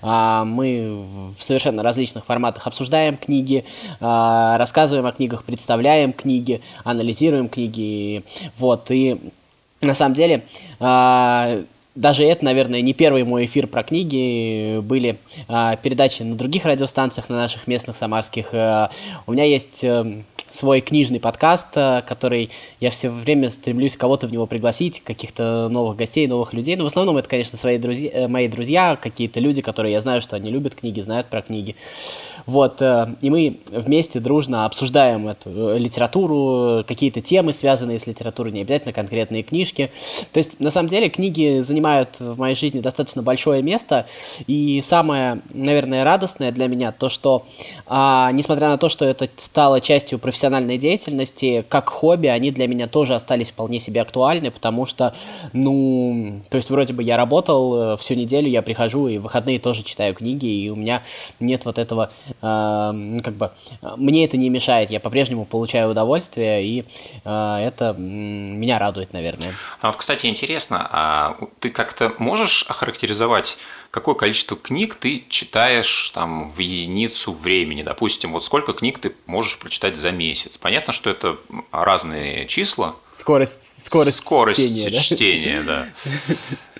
а, 0.00 0.44
мы 0.44 1.06
в 1.36 1.42
совершенно 1.42 1.82
различных 1.82 2.24
форматах 2.24 2.64
обсуждаем 2.68 3.16
книги, 3.16 3.64
рассказываем 3.98 5.06
о 5.06 5.12
книгах, 5.12 5.42
представляем 5.42 6.12
книги, 6.12 6.60
анализируем 6.84 7.48
книги, 7.48 8.22
вот, 8.58 8.92
и 8.92 9.18
на 9.80 9.94
самом 9.94 10.14
деле 10.14 10.44
даже 11.94 12.24
это, 12.24 12.44
наверное, 12.44 12.80
не 12.80 12.94
первый 12.94 13.24
мой 13.24 13.44
эфир 13.44 13.66
про 13.66 13.82
книги. 13.82 14.78
Были 14.80 15.18
а, 15.48 15.76
передачи 15.76 16.22
на 16.22 16.36
других 16.36 16.64
радиостанциях, 16.64 17.28
на 17.28 17.36
наших 17.36 17.66
местных 17.66 17.96
самарских. 17.96 18.48
А, 18.52 18.90
у 19.26 19.32
меня 19.32 19.44
есть 19.44 19.84
а, 19.84 20.22
свой 20.52 20.80
книжный 20.80 21.20
подкаст, 21.20 21.68
а, 21.74 22.02
который 22.02 22.50
я 22.80 22.90
все 22.90 23.10
время 23.10 23.50
стремлюсь 23.50 23.96
кого-то 23.96 24.26
в 24.26 24.32
него 24.32 24.46
пригласить, 24.46 25.02
каких-то 25.02 25.68
новых 25.70 25.96
гостей, 25.96 26.26
новых 26.26 26.52
людей. 26.52 26.76
Но 26.76 26.84
в 26.84 26.86
основном 26.86 27.16
это, 27.16 27.28
конечно, 27.28 27.58
свои 27.58 27.78
друзья, 27.78 28.10
э, 28.12 28.28
мои 28.28 28.48
друзья, 28.48 28.96
какие-то 28.96 29.40
люди, 29.40 29.62
которые 29.62 29.92
я 29.92 30.00
знаю, 30.00 30.22
что 30.22 30.36
они 30.36 30.50
любят 30.50 30.74
книги, 30.74 31.00
знают 31.00 31.28
про 31.28 31.42
книги. 31.42 31.76
Вот, 32.46 32.80
э, 32.80 33.14
и 33.20 33.30
мы 33.30 33.60
вместе 33.70 34.20
дружно 34.20 34.64
обсуждаем 34.64 35.28
эту 35.28 35.50
э, 35.50 35.78
литературу, 35.78 36.84
какие-то 36.86 37.20
темы, 37.20 37.52
связанные 37.52 37.98
с 37.98 38.06
литературой, 38.06 38.52
не 38.52 38.62
обязательно 38.62 38.92
конкретные 38.92 39.42
книжки. 39.42 39.90
То 40.32 40.38
есть, 40.38 40.60
на 40.60 40.70
самом 40.70 40.88
деле, 40.88 41.08
книги 41.08 41.60
занимают 41.60 42.20
в 42.20 42.38
моей 42.38 42.54
жизни 42.54 42.80
достаточно 42.80 43.22
большое 43.22 43.62
место, 43.62 44.06
и 44.46 44.82
самое, 44.84 45.40
наверное, 45.52 46.04
радостное 46.04 46.52
для 46.52 46.68
меня 46.68 46.92
то, 46.92 47.08
что, 47.08 47.44
а, 47.86 48.30
несмотря 48.32 48.68
на 48.68 48.78
то, 48.78 48.88
что 48.88 49.04
это 49.04 49.28
стало 49.36 49.80
частью 49.80 50.18
профессиональной 50.18 50.78
деятельности, 50.78 51.64
как 51.68 51.88
хобби, 51.88 52.28
они 52.28 52.50
для 52.50 52.68
меня 52.68 52.88
тоже 52.88 53.14
остались 53.14 53.50
вполне 53.50 53.80
себе 53.80 54.00
актуальны, 54.00 54.50
потому 54.50 54.86
что, 54.86 55.14
ну, 55.52 56.42
то 56.48 56.56
есть, 56.56 56.70
вроде 56.70 56.92
бы 56.92 57.02
я 57.02 57.16
работал 57.16 57.94
э, 57.94 57.96
всю 57.96 58.14
неделю, 58.14 58.48
я 58.48 58.62
прихожу 58.62 59.08
и 59.08 59.18
в 59.18 59.22
выходные 59.32 59.58
тоже 59.58 59.82
читаю 59.82 60.14
книги, 60.14 60.46
и 60.46 60.68
у 60.68 60.76
меня 60.76 61.02
нет 61.40 61.64
вот 61.64 61.78
этого 61.78 62.10
как 62.42 63.34
бы 63.34 63.52
мне 63.96 64.24
это 64.24 64.36
не 64.36 64.50
мешает, 64.50 64.90
я 64.90 64.98
по-прежнему 64.98 65.44
получаю 65.44 65.90
удовольствие, 65.90 66.64
и 66.64 66.84
а, 67.24 67.60
это 67.60 67.94
меня 67.96 68.80
радует, 68.80 69.12
наверное. 69.12 69.54
А 69.80 69.88
вот, 69.88 69.98
кстати, 69.98 70.26
интересно, 70.26 70.88
а 70.90 71.36
ты 71.60 71.70
как-то 71.70 72.12
можешь 72.18 72.64
охарактеризовать 72.68 73.58
какое 73.92 74.14
количество 74.14 74.56
книг 74.56 74.94
ты 74.94 75.24
читаешь 75.28 76.10
там 76.14 76.50
в 76.52 76.58
единицу 76.58 77.32
времени. 77.32 77.82
Допустим, 77.82 78.32
вот 78.32 78.42
сколько 78.42 78.72
книг 78.72 78.98
ты 78.98 79.14
можешь 79.26 79.58
прочитать 79.58 79.96
за 79.96 80.10
месяц. 80.10 80.56
Понятно, 80.56 80.94
что 80.94 81.10
это 81.10 81.36
разные 81.70 82.46
числа. 82.46 82.96
Скорость, 83.12 83.84
скорость, 83.84 84.16
скорость 84.16 84.58
чтения, 84.58 84.90
чтения 85.02 85.62
да. 85.62 85.86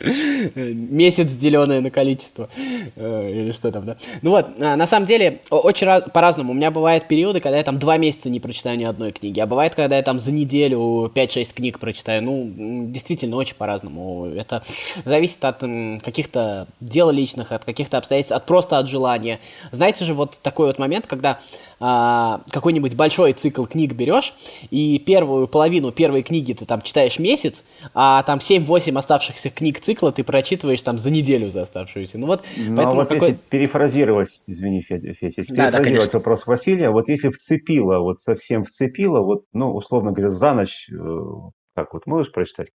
Месяц, 0.54 1.30
деленное 1.32 1.80
на 1.82 1.90
количество. 1.90 2.48
Э, 2.96 3.30
или 3.30 3.52
что 3.52 3.70
там, 3.70 3.84
да? 3.84 3.98
Ну 4.22 4.30
вот, 4.30 4.46
а, 4.58 4.76
на 4.76 4.86
самом 4.86 5.06
деле, 5.06 5.42
очень 5.50 5.86
по-разному. 6.10 6.52
У 6.52 6.54
меня 6.54 6.70
бывают 6.70 7.06
периоды, 7.06 7.40
когда 7.40 7.58
я 7.58 7.62
там 7.62 7.78
два 7.78 7.98
месяца 7.98 8.30
не 8.30 8.40
прочитаю 8.40 8.78
ни 8.78 8.84
одной 8.84 9.12
книги, 9.12 9.38
а 9.40 9.46
бывает, 9.46 9.74
когда 9.74 9.98
я 9.98 10.02
там 10.02 10.18
за 10.18 10.32
неделю 10.32 11.12
5-6 11.14 11.54
книг 11.54 11.78
прочитаю. 11.78 12.22
Ну, 12.22 12.50
действительно, 12.86 13.36
очень 13.36 13.54
по-разному. 13.54 14.26
Это 14.26 14.64
зависит 15.04 15.44
от 15.44 15.60
каких-то 16.02 16.66
дел 16.80 17.01
личных, 17.10 17.52
от 17.52 17.64
каких-то 17.64 17.98
обстоятельств, 17.98 18.32
от 18.32 18.46
просто 18.46 18.78
от 18.78 18.88
желания. 18.88 19.40
Знаете 19.70 20.04
же, 20.04 20.14
вот 20.14 20.38
такой 20.42 20.68
вот 20.68 20.78
момент, 20.78 21.06
когда 21.06 21.40
а, 21.80 22.42
какой-нибудь 22.50 22.94
большой 22.94 23.32
цикл 23.32 23.64
книг 23.64 23.94
берешь, 23.94 24.34
и 24.70 24.98
первую 24.98 25.48
половину 25.48 25.90
первой 25.90 26.22
книги 26.22 26.52
ты 26.52 26.64
там 26.64 26.82
читаешь 26.82 27.18
месяц, 27.18 27.64
а 27.92 28.22
там 28.22 28.38
7-8 28.38 28.96
оставшихся 28.96 29.50
книг 29.50 29.80
цикла 29.80 30.12
ты 30.12 30.22
прочитываешь 30.22 30.82
там 30.82 30.98
за 30.98 31.10
неделю 31.10 31.50
за 31.50 31.62
оставшуюся. 31.62 32.18
Ну 32.18 32.28
вот, 32.28 32.44
ну, 32.56 32.76
поэтому 32.76 33.00
вот 33.00 33.08
какой... 33.08 33.28
если 33.28 33.40
перефразировать, 33.50 34.40
извини, 34.46 34.82
Федя, 34.82 35.14
Федя 35.14 35.34
если 35.38 35.54
да, 35.54 35.70
перефразировать 35.70 36.12
да, 36.12 36.18
вопрос 36.18 36.46
Василия, 36.46 36.90
вот 36.90 37.08
если 37.08 37.30
вцепило, 37.30 37.98
вот 37.98 38.20
совсем 38.20 38.64
вцепило, 38.64 39.20
вот, 39.20 39.44
ну, 39.52 39.74
условно 39.74 40.12
говоря, 40.12 40.30
за 40.30 40.52
ночь, 40.52 40.88
э, 40.88 40.94
вот 40.94 42.06
можешь 42.06 42.32
прочитать 42.32 42.68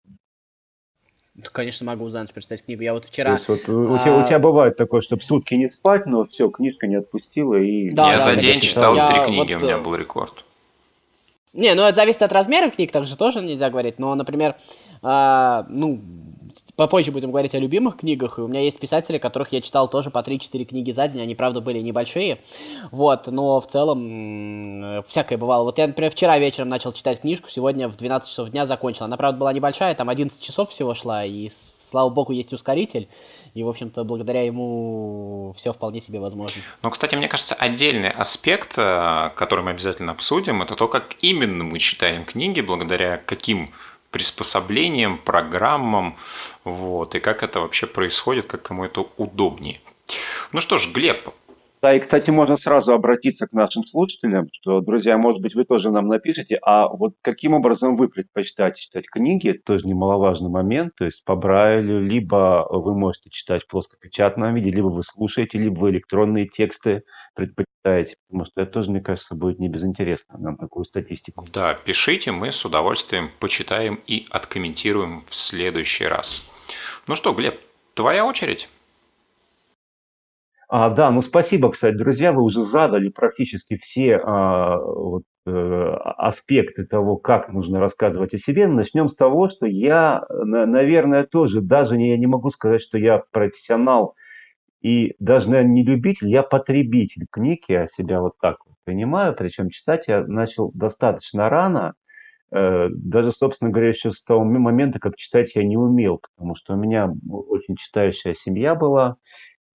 Конечно, 1.52 1.86
могу 1.86 2.08
за 2.10 2.20
ночь 2.20 2.30
прочитать 2.30 2.64
книгу. 2.64 2.82
Я 2.82 2.94
вот 2.94 3.04
вчера... 3.04 3.38
То 3.38 3.52
есть, 3.52 3.66
вот, 3.66 3.74
у, 3.74 3.94
а... 3.94 3.98
тебя, 4.00 4.16
у 4.16 4.26
тебя 4.26 4.38
бывает 4.38 4.76
такое, 4.76 5.00
чтобы 5.00 5.22
сутки 5.22 5.54
не 5.54 5.70
спать, 5.70 6.06
но 6.06 6.26
все, 6.26 6.48
книжка 6.48 6.86
не 6.86 6.96
отпустила 6.96 7.54
и... 7.54 7.90
Да, 7.90 8.12
я 8.12 8.18
да, 8.18 8.24
за 8.24 8.34
да, 8.34 8.40
день 8.40 8.60
читал 8.60 8.94
три 8.94 9.26
книги, 9.26 9.54
вот... 9.54 9.62
у 9.62 9.66
меня 9.66 9.76
э, 9.76 9.82
был 9.82 9.94
рекорд. 9.94 10.44
Не, 11.52 11.74
ну 11.74 11.82
это 11.82 11.96
зависит 11.96 12.22
от 12.22 12.32
размера 12.32 12.70
книг, 12.70 12.92
так 12.92 13.06
же 13.06 13.16
тоже 13.16 13.40
нельзя 13.40 13.70
говорить. 13.70 13.98
Но, 13.98 14.14
например, 14.14 14.56
а, 15.02 15.66
ну, 15.68 16.00
попозже 16.76 17.12
будем 17.12 17.30
говорить 17.30 17.54
о 17.54 17.58
любимых 17.58 17.98
книгах. 17.98 18.38
И 18.38 18.42
у 18.42 18.48
меня 18.48 18.60
есть 18.60 18.78
писатели, 18.78 19.18
которых 19.18 19.52
я 19.52 19.60
читал 19.60 19.88
тоже 19.88 20.10
по 20.10 20.18
3-4 20.18 20.64
книги 20.64 20.90
за 20.90 21.08
день. 21.08 21.22
Они, 21.22 21.34
правда, 21.34 21.60
были 21.60 21.80
небольшие. 21.80 22.38
Вот, 22.90 23.26
но 23.26 23.60
в 23.60 23.66
целом 23.66 25.04
всякое 25.06 25.38
бывало. 25.38 25.64
Вот 25.64 25.78
я, 25.78 25.86
например, 25.86 26.10
вчера 26.10 26.38
вечером 26.38 26.68
начал 26.68 26.92
читать 26.92 27.20
книжку, 27.20 27.48
сегодня 27.48 27.88
в 27.88 27.96
12 27.96 28.28
часов 28.28 28.50
дня 28.50 28.66
закончил. 28.66 29.04
Она, 29.04 29.16
правда, 29.16 29.38
была 29.38 29.52
небольшая, 29.52 29.94
там 29.94 30.08
11 30.08 30.40
часов 30.40 30.70
всего 30.70 30.94
шла, 30.94 31.24
и 31.24 31.48
слава 31.88 32.10
богу, 32.10 32.32
есть 32.32 32.52
ускоритель, 32.52 33.08
и, 33.54 33.62
в 33.62 33.68
общем-то, 33.68 34.04
благодаря 34.04 34.44
ему 34.44 35.54
все 35.56 35.72
вполне 35.72 36.00
себе 36.00 36.20
возможно. 36.20 36.60
Ну, 36.82 36.90
кстати, 36.90 37.14
мне 37.14 37.28
кажется, 37.28 37.54
отдельный 37.54 38.10
аспект, 38.10 38.74
э, 38.76 39.30
который 39.36 39.64
мы 39.64 39.70
обязательно 39.70 40.12
обсудим, 40.12 40.62
это 40.62 40.76
то, 40.76 40.88
как 40.88 41.16
именно 41.20 41.64
мы 41.64 41.78
читаем 41.78 42.24
книги, 42.24 42.60
благодаря 42.60 43.16
каким 43.16 43.72
приспособлениям, 44.10 45.18
программам, 45.18 46.16
вот, 46.64 47.14
и 47.14 47.20
как 47.20 47.42
это 47.42 47.60
вообще 47.60 47.86
происходит, 47.86 48.46
как 48.46 48.62
кому 48.62 48.84
это 48.84 49.06
удобнее. 49.16 49.80
Ну 50.52 50.60
что 50.60 50.78
ж, 50.78 50.90
Глеб, 50.92 51.28
да, 51.80 51.94
и, 51.94 52.00
кстати, 52.00 52.30
можно 52.30 52.56
сразу 52.56 52.92
обратиться 52.92 53.46
к 53.46 53.52
нашим 53.52 53.84
слушателям, 53.84 54.48
что, 54.52 54.80
друзья, 54.80 55.16
может 55.16 55.40
быть, 55.40 55.54
вы 55.54 55.64
тоже 55.64 55.92
нам 55.92 56.08
напишите, 56.08 56.58
а 56.62 56.88
вот 56.88 57.14
каким 57.22 57.54
образом 57.54 57.94
вы 57.94 58.08
предпочитаете 58.08 58.80
читать 58.80 59.08
книги, 59.08 59.52
тоже 59.52 59.86
немаловажный 59.86 60.50
момент, 60.50 60.94
то 60.96 61.04
есть 61.04 61.24
по 61.24 61.36
Брайлю, 61.36 62.00
либо 62.00 62.66
вы 62.68 62.96
можете 62.96 63.30
читать 63.30 63.62
в 63.62 63.68
плоскопечатном 63.68 64.56
виде, 64.56 64.70
либо 64.70 64.88
вы 64.88 65.04
слушаете, 65.04 65.58
либо 65.58 65.78
вы 65.78 65.90
электронные 65.90 66.48
тексты 66.48 67.04
предпочитаете, 67.38 68.16
потому 68.26 68.46
что 68.46 68.60
это 68.60 68.72
тоже, 68.72 68.90
мне 68.90 69.00
кажется, 69.00 69.36
будет 69.36 69.60
не 69.60 69.68
безинтересно 69.68 70.38
нам 70.38 70.56
такую 70.56 70.84
статистику. 70.84 71.46
Да, 71.52 71.74
пишите, 71.74 72.32
мы 72.32 72.50
с 72.50 72.64
удовольствием 72.64 73.30
почитаем 73.38 74.00
и 74.08 74.26
откомментируем 74.30 75.24
в 75.28 75.34
следующий 75.36 76.06
раз. 76.06 76.42
Ну 77.06 77.14
что, 77.14 77.32
Глеб, 77.32 77.60
твоя 77.94 78.26
очередь. 78.26 78.68
А, 80.68 80.90
да, 80.90 81.12
ну 81.12 81.22
спасибо, 81.22 81.70
кстати, 81.70 81.94
друзья, 81.94 82.32
вы 82.32 82.42
уже 82.42 82.62
задали 82.62 83.08
практически 83.08 83.78
все 83.78 84.16
а, 84.16 84.76
вот, 84.78 85.22
э, 85.46 85.50
аспекты 86.16 86.84
того, 86.84 87.16
как 87.16 87.52
нужно 87.52 87.78
рассказывать 87.78 88.34
о 88.34 88.38
себе. 88.38 88.66
Начнем 88.66 89.08
с 89.08 89.14
того, 89.14 89.48
что 89.48 89.64
я, 89.64 90.26
наверное, 90.28 91.24
тоже, 91.24 91.62
даже 91.62 91.96
не, 91.96 92.10
я 92.10 92.18
не 92.18 92.26
могу 92.26 92.50
сказать, 92.50 92.82
что 92.82 92.98
я 92.98 93.22
профессионал 93.30 94.16
и 94.80 95.14
даже, 95.18 95.50
наверное, 95.50 95.72
не 95.72 95.84
любитель, 95.84 96.28
я 96.28 96.42
потребитель 96.42 97.26
книг, 97.30 97.64
я 97.68 97.86
себя 97.86 98.20
вот 98.20 98.34
так 98.40 98.58
вот 98.66 98.76
понимаю, 98.84 99.34
причем 99.36 99.70
читать 99.70 100.08
я 100.08 100.24
начал 100.26 100.70
достаточно 100.72 101.48
рано, 101.48 101.94
Э, 102.50 102.88
даже, 102.90 103.32
собственно 103.32 103.70
говоря, 103.70 103.88
еще 103.88 104.10
с 104.10 104.22
того 104.22 104.44
момента, 104.44 104.98
как 104.98 105.16
читать 105.16 105.54
я 105.54 105.64
не 105.64 105.76
умел, 105.76 106.20
потому 106.36 106.54
что 106.54 106.74
у 106.74 106.76
меня 106.76 107.12
очень 107.28 107.76
читающая 107.76 108.34
семья 108.34 108.74
была, 108.74 109.16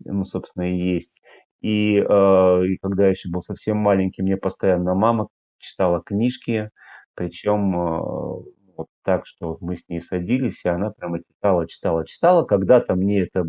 ну, 0.03 0.23
собственно, 0.23 0.71
и 0.71 0.77
есть. 0.95 1.21
И, 1.61 1.97
э, 1.97 2.65
и 2.67 2.77
когда 2.81 3.03
я 3.05 3.09
еще 3.11 3.29
был 3.29 3.41
совсем 3.41 3.77
маленький, 3.77 4.23
мне 4.23 4.37
постоянно 4.37 4.95
мама 4.95 5.27
читала 5.59 6.01
книжки, 6.01 6.71
причем 7.15 7.75
э, 7.75 8.43
вот 8.75 8.87
так, 9.03 9.27
что 9.27 9.57
мы 9.61 9.75
с 9.75 9.87
ней 9.87 10.01
садились, 10.01 10.65
и 10.65 10.69
она 10.69 10.91
прямо 10.91 11.19
читала, 11.19 11.67
читала, 11.67 12.05
читала. 12.07 12.43
Когда-то 12.43 12.95
мне 12.95 13.21
это, 13.21 13.45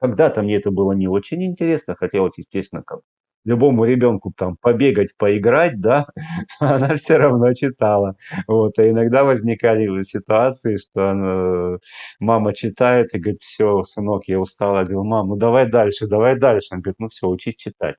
когда-то 0.00 0.42
мне 0.42 0.56
это 0.56 0.70
было 0.70 0.92
не 0.92 1.08
очень 1.08 1.44
интересно, 1.44 1.94
хотелось, 1.96 2.38
естественно, 2.38 2.82
как 2.84 3.00
любому 3.44 3.84
ребенку 3.84 4.32
там 4.36 4.56
побегать, 4.60 5.16
поиграть, 5.16 5.80
да, 5.80 6.06
она 6.60 6.96
все 6.96 7.16
равно 7.16 7.54
читала. 7.54 8.16
Вот, 8.46 8.78
а 8.78 8.88
иногда 8.88 9.24
возникали 9.24 10.02
ситуации, 10.02 10.76
что 10.76 11.10
она, 11.10 11.78
мама 12.20 12.54
читает 12.54 13.14
и 13.14 13.18
говорит, 13.18 13.42
все, 13.42 13.84
сынок, 13.84 14.24
я 14.26 14.38
устала. 14.40 14.78
Я 14.78 14.84
говорю, 14.84 15.04
мам, 15.04 15.28
ну 15.28 15.36
давай 15.36 15.68
дальше, 15.70 16.06
давай 16.06 16.38
дальше. 16.38 16.68
Она 16.70 16.82
говорит, 16.82 16.98
ну 16.98 17.08
все, 17.08 17.26
учись 17.28 17.56
читать. 17.56 17.96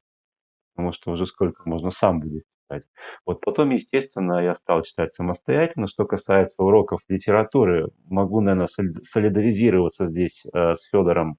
Потому 0.75 0.93
что 0.93 1.11
уже 1.11 1.25
сколько 1.25 1.67
можно 1.67 1.89
сам 1.89 2.19
будет 2.19 2.43
читать. 2.63 2.83
Вот 3.25 3.41
потом, 3.41 3.71
естественно, 3.71 4.43
я 4.43 4.55
стал 4.55 4.83
читать 4.83 5.11
самостоятельно. 5.11 5.87
Что 5.87 6.05
касается 6.05 6.63
уроков 6.63 7.01
литературы, 7.09 7.89
могу, 8.05 8.41
наверное, 8.41 8.67
солидаризироваться 9.03 10.05
здесь 10.05 10.45
э, 10.53 10.75
с 10.75 10.83
Федором 10.83 11.37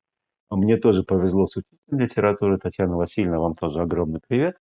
мне 0.56 0.76
тоже 0.76 1.02
повезло 1.04 1.46
с 1.46 1.56
учителем 1.56 2.00
литературы. 2.00 2.58
Татьяна 2.58 2.96
Васильевна, 2.96 3.38
вам 3.38 3.54
тоже 3.54 3.80
огромный 3.80 4.20
привет. 4.26 4.56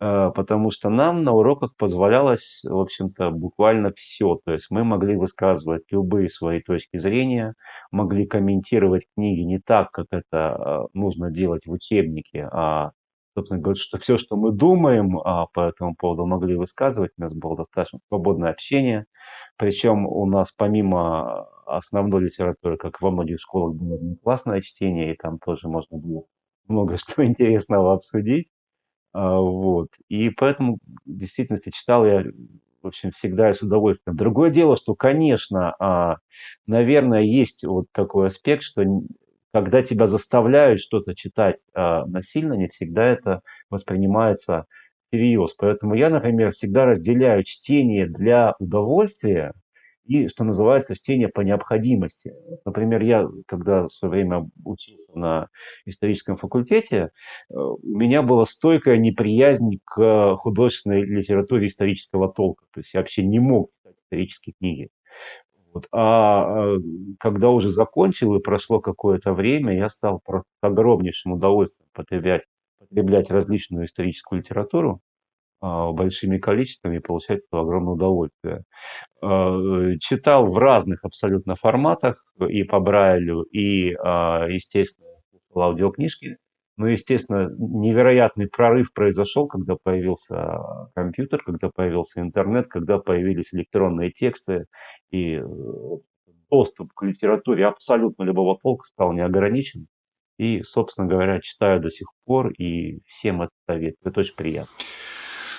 Э, 0.00 0.30
потому 0.34 0.70
что 0.70 0.88
нам 0.88 1.24
на 1.24 1.32
уроках 1.32 1.76
позволялось, 1.76 2.60
в 2.64 2.78
общем-то, 2.78 3.30
буквально 3.30 3.92
все. 3.96 4.38
То 4.44 4.52
есть 4.52 4.66
мы 4.70 4.84
могли 4.84 5.16
высказывать 5.16 5.84
любые 5.90 6.30
свои 6.30 6.60
точки 6.60 6.98
зрения, 6.98 7.54
могли 7.90 8.26
комментировать 8.26 9.04
книги 9.16 9.40
не 9.40 9.58
так, 9.58 9.90
как 9.90 10.06
это 10.10 10.86
э, 10.94 10.98
нужно 10.98 11.30
делать 11.30 11.66
в 11.66 11.72
учебнике, 11.72 12.48
а 12.52 12.90
собственно 13.34 13.60
говоря, 13.60 13.80
что 13.80 13.98
все, 13.98 14.18
что 14.18 14.36
мы 14.36 14.52
думаем 14.52 15.18
а, 15.18 15.46
по 15.46 15.68
этому 15.68 15.94
поводу, 15.96 16.26
могли 16.26 16.54
высказывать. 16.54 17.12
У 17.18 17.22
нас 17.22 17.32
было 17.32 17.56
достаточно 17.56 17.98
свободное 18.08 18.50
общение. 18.50 19.06
Причем 19.56 20.06
у 20.06 20.26
нас 20.26 20.52
помимо 20.52 21.48
основной 21.66 22.24
литературы, 22.24 22.76
как 22.76 23.00
во 23.00 23.10
многих 23.10 23.40
школах, 23.40 23.74
было 23.74 23.98
классное 24.22 24.60
чтение, 24.60 25.12
и 25.12 25.16
там 25.16 25.38
тоже 25.38 25.68
можно 25.68 25.98
было 25.98 26.24
много 26.68 26.96
что 26.98 27.24
интересного 27.24 27.94
обсудить. 27.94 28.48
А, 29.12 29.38
вот. 29.38 29.88
И 30.08 30.30
поэтому 30.30 30.78
в 31.04 31.18
действительности 31.18 31.70
читал 31.70 32.06
я, 32.06 32.24
в 32.82 32.86
общем, 32.86 33.12
всегда 33.12 33.50
и 33.50 33.54
с 33.54 33.62
удовольствием. 33.62 34.16
Другое 34.16 34.50
дело, 34.50 34.76
что, 34.76 34.94
конечно, 34.94 35.74
а, 35.78 36.16
наверное, 36.66 37.22
есть 37.22 37.64
вот 37.64 37.86
такой 37.92 38.28
аспект, 38.28 38.62
что 38.62 38.82
когда 39.52 39.82
тебя 39.82 40.06
заставляют 40.06 40.80
что-то 40.80 41.14
читать 41.14 41.56
а, 41.74 42.06
насильно, 42.06 42.54
не 42.54 42.68
всегда 42.68 43.04
это 43.06 43.42
воспринимается 43.70 44.66
всерьез. 45.08 45.54
Поэтому 45.58 45.94
я, 45.94 46.08
например, 46.08 46.52
всегда 46.52 46.86
разделяю 46.86 47.44
чтение 47.44 48.06
для 48.06 48.54
удовольствия 48.58 49.52
и, 50.04 50.28
что 50.28 50.44
называется, 50.44 50.94
чтение 50.94 51.28
по 51.28 51.40
необходимости. 51.40 52.34
Например, 52.64 53.02
я, 53.02 53.28
когда 53.46 53.88
в 53.88 53.92
свое 53.92 54.10
время 54.10 54.48
учился 54.64 55.16
на 55.16 55.48
историческом 55.86 56.36
факультете, 56.36 57.10
э, 57.50 57.54
у 57.54 57.78
меня 57.82 58.22
была 58.22 58.46
стойкая 58.46 58.96
неприязнь 58.96 59.78
к 59.84 60.36
художественной 60.36 61.02
литературе 61.02 61.68
исторического 61.68 62.32
толка. 62.32 62.64
То 62.72 62.80
есть 62.80 62.92
я 62.94 63.00
вообще 63.00 63.24
не 63.24 63.38
мог 63.38 63.70
читать 63.78 63.96
исторические 64.04 64.54
книги. 64.58 64.88
Вот. 65.72 65.86
А, 65.92 66.74
а 66.74 66.78
когда 67.18 67.50
уже 67.50 67.70
закончил 67.70 68.34
и 68.34 68.42
прошло 68.42 68.80
какое-то 68.80 69.32
время, 69.32 69.76
я 69.76 69.88
стал 69.88 70.20
с 70.26 70.42
огромнейшим 70.60 71.32
удовольствием 71.32 71.88
потреблять, 71.92 72.42
потреблять 72.78 73.30
различную 73.30 73.86
историческую 73.86 74.40
литературу 74.40 75.00
большими 75.62 76.38
количествами 76.38 76.96
и 76.96 77.00
получать 77.00 77.40
огромное 77.50 77.94
удовольствие. 77.94 78.62
А, 79.22 79.56
читал 80.00 80.46
в 80.46 80.58
разных 80.58 81.04
абсолютно 81.04 81.54
форматах, 81.54 82.24
и 82.48 82.64
по 82.64 82.80
Брайлю, 82.80 83.42
и, 83.42 83.90
естественно, 83.90 85.08
слушал 85.30 85.70
аудиокнижки. 85.70 86.36
Ну, 86.78 86.86
естественно, 86.86 87.50
невероятный 87.58 88.48
прорыв 88.48 88.92
произошел, 88.94 89.46
когда 89.46 89.76
появился 89.82 90.58
компьютер, 90.94 91.42
когда 91.44 91.68
появился 91.72 92.20
интернет, 92.20 92.66
когда 92.68 92.98
появились 92.98 93.52
электронные 93.52 94.10
тексты, 94.10 94.64
и 95.10 95.34
э, 95.34 95.44
доступ 96.50 96.92
к 96.94 97.04
литературе 97.04 97.66
абсолютно 97.66 98.22
любого 98.22 98.58
толка 98.62 98.84
стал 98.86 99.12
неограничен. 99.12 99.86
И, 100.38 100.62
собственно 100.62 101.06
говоря, 101.06 101.40
читаю 101.40 101.80
до 101.80 101.90
сих 101.90 102.08
пор, 102.24 102.50
и 102.52 103.00
всем 103.06 103.42
это 103.42 103.52
советую. 103.66 104.10
Это 104.10 104.20
очень 104.20 104.34
приятно. 104.34 104.74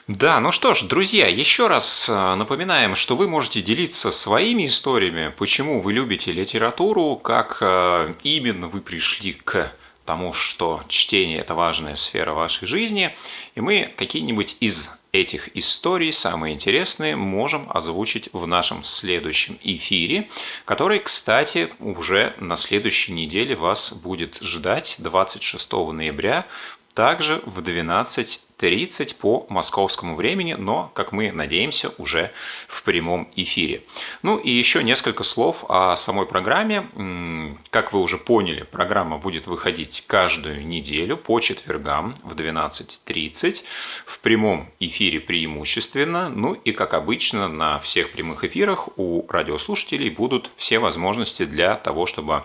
Да, 0.09 0.41
ну 0.41 0.51
что 0.51 0.73
ж, 0.73 0.83
друзья, 0.83 1.29
еще 1.29 1.67
раз 1.67 2.09
э, 2.09 2.35
напоминаем, 2.35 2.93
что 2.93 3.15
вы 3.15 3.29
можете 3.29 3.61
делиться 3.61 4.11
своими 4.11 4.65
историями, 4.65 5.33
почему 5.37 5.79
вы 5.79 5.93
любите 5.93 6.33
литературу, 6.33 7.15
как 7.15 7.59
э, 7.61 8.13
именно 8.21 8.67
вы 8.67 8.81
пришли 8.81 9.31
к 9.31 9.71
тому, 10.03 10.33
что 10.33 10.83
чтение– 10.89 11.37
это 11.39 11.55
важная 11.55 11.95
сфера 11.95 12.33
вашей 12.33 12.67
жизни, 12.67 13.15
и 13.55 13.61
мы 13.61 13.93
какие-нибудь 13.95 14.57
из 14.59 14.89
этих 15.13 15.55
историй, 15.55 16.11
самые 16.11 16.53
интересные, 16.53 17.15
можем 17.15 17.69
озвучить 17.73 18.27
в 18.33 18.45
нашем 18.45 18.83
следующем 18.83 19.57
эфире, 19.63 20.29
который, 20.65 20.99
кстати, 20.99 21.69
уже 21.79 22.33
на 22.39 22.57
следующей 22.57 23.13
неделе 23.13 23.55
вас 23.55 23.93
будет 23.93 24.37
ждать 24.41 24.97
26 24.99 25.71
ноября, 25.71 26.45
также 26.93 27.41
в 27.45 27.61
12 27.61 28.41
30 28.63 29.17
по 29.17 29.45
московскому 29.49 30.15
времени, 30.15 30.53
но, 30.53 30.89
как 30.95 31.11
мы 31.11 31.33
надеемся, 31.33 31.93
уже 31.97 32.31
в 32.69 32.83
прямом 32.83 33.29
эфире. 33.35 33.83
Ну 34.21 34.37
и 34.37 34.51
еще 34.51 34.85
несколько 34.85 35.25
слов 35.25 35.65
о 35.67 35.97
самой 35.97 36.25
программе. 36.25 37.57
Как 37.71 37.91
вы 37.91 37.99
уже 37.99 38.17
поняли, 38.17 38.63
программа 38.63 39.17
будет 39.17 39.47
выходить 39.47 40.05
каждую 40.07 40.65
неделю 40.65 41.17
по 41.17 41.41
четвергам 41.41 42.15
в 42.23 42.35
12.30 42.35 43.63
в 44.05 44.19
прямом 44.19 44.69
эфире 44.79 45.19
преимущественно. 45.19 46.29
Ну 46.29 46.53
и, 46.53 46.71
как 46.71 46.93
обычно, 46.93 47.49
на 47.49 47.81
всех 47.81 48.13
прямых 48.13 48.45
эфирах 48.45 48.97
у 48.97 49.27
радиослушателей 49.27 50.09
будут 50.09 50.51
все 50.55 50.79
возможности 50.79 51.43
для 51.43 51.75
того, 51.75 52.05
чтобы 52.05 52.43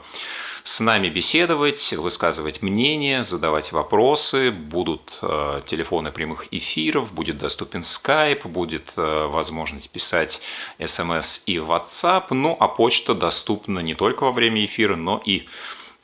с 0.68 0.80
нами 0.80 1.08
беседовать, 1.08 1.94
высказывать 1.94 2.60
мнение, 2.60 3.24
задавать 3.24 3.72
вопросы. 3.72 4.50
Будут 4.50 5.18
э, 5.22 5.62
телефоны 5.64 6.12
прямых 6.12 6.48
эфиров, 6.50 7.10
будет 7.10 7.38
доступен 7.38 7.80
Skype, 7.80 8.46
будет 8.46 8.92
э, 8.96 9.26
возможность 9.28 9.88
писать 9.88 10.42
смс 10.84 11.42
и 11.46 11.56
WhatsApp. 11.56 12.24
Ну 12.30 12.54
а 12.60 12.68
почта 12.68 13.14
доступна 13.14 13.78
не 13.78 13.94
только 13.94 14.24
во 14.24 14.32
время 14.32 14.66
эфира, 14.66 14.94
но 14.94 15.22
и 15.24 15.46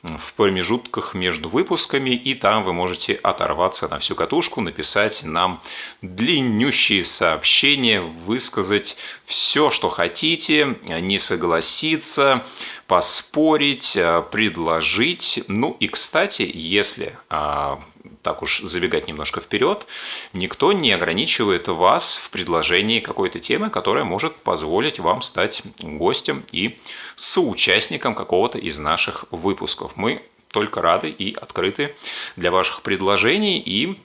в 0.05 0.33
промежутках 0.33 1.13
между 1.13 1.49
выпусками, 1.49 2.11
и 2.11 2.35
там 2.35 2.63
вы 2.63 2.73
можете 2.73 3.13
оторваться 3.13 3.87
на 3.87 3.99
всю 3.99 4.15
катушку, 4.15 4.61
написать 4.61 5.23
нам 5.23 5.61
длиннющие 6.01 7.05
сообщения, 7.05 8.01
высказать 8.01 8.97
все, 9.25 9.71
что 9.71 9.89
хотите, 9.89 10.77
не 10.83 11.19
согласиться, 11.19 12.45
поспорить, 12.87 13.97
предложить. 14.31 15.43
Ну 15.47 15.75
и, 15.79 15.87
кстати, 15.87 16.49
если 16.53 17.17
а, 17.29 17.81
так 18.25 18.41
уж 18.41 18.61
забегать 18.61 19.07
немножко 19.07 19.39
вперед, 19.39 19.85
никто 20.33 20.73
не 20.73 20.91
ограничивает 20.91 21.67
вас 21.67 22.17
в 22.17 22.31
предложении 22.31 22.99
какой-то 22.99 23.39
темы, 23.39 23.69
которая 23.69 24.03
может 24.03 24.35
позволить 24.37 24.97
вам 24.99 25.21
стать 25.21 25.61
гостем 25.77 26.43
и 26.51 26.79
соучастником 27.15 28.15
какого-то 28.15 28.57
из 28.57 28.79
наших 28.79 29.25
выпусков. 29.29 29.91
Мы 29.95 30.23
только 30.51 30.81
рады 30.81 31.09
и 31.09 31.35
открыты 31.35 31.95
для 32.35 32.49
ваших 32.49 32.81
предложений, 32.81 33.59
и 33.59 33.99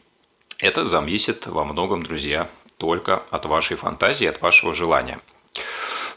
это 0.58 0.84
зависит 0.84 1.46
во 1.46 1.64
многом, 1.64 2.02
друзья, 2.02 2.50
только 2.76 3.22
от 3.30 3.46
вашей 3.46 3.78
фантазии, 3.78 4.26
от 4.26 4.42
вашего 4.42 4.74
желания. 4.74 5.18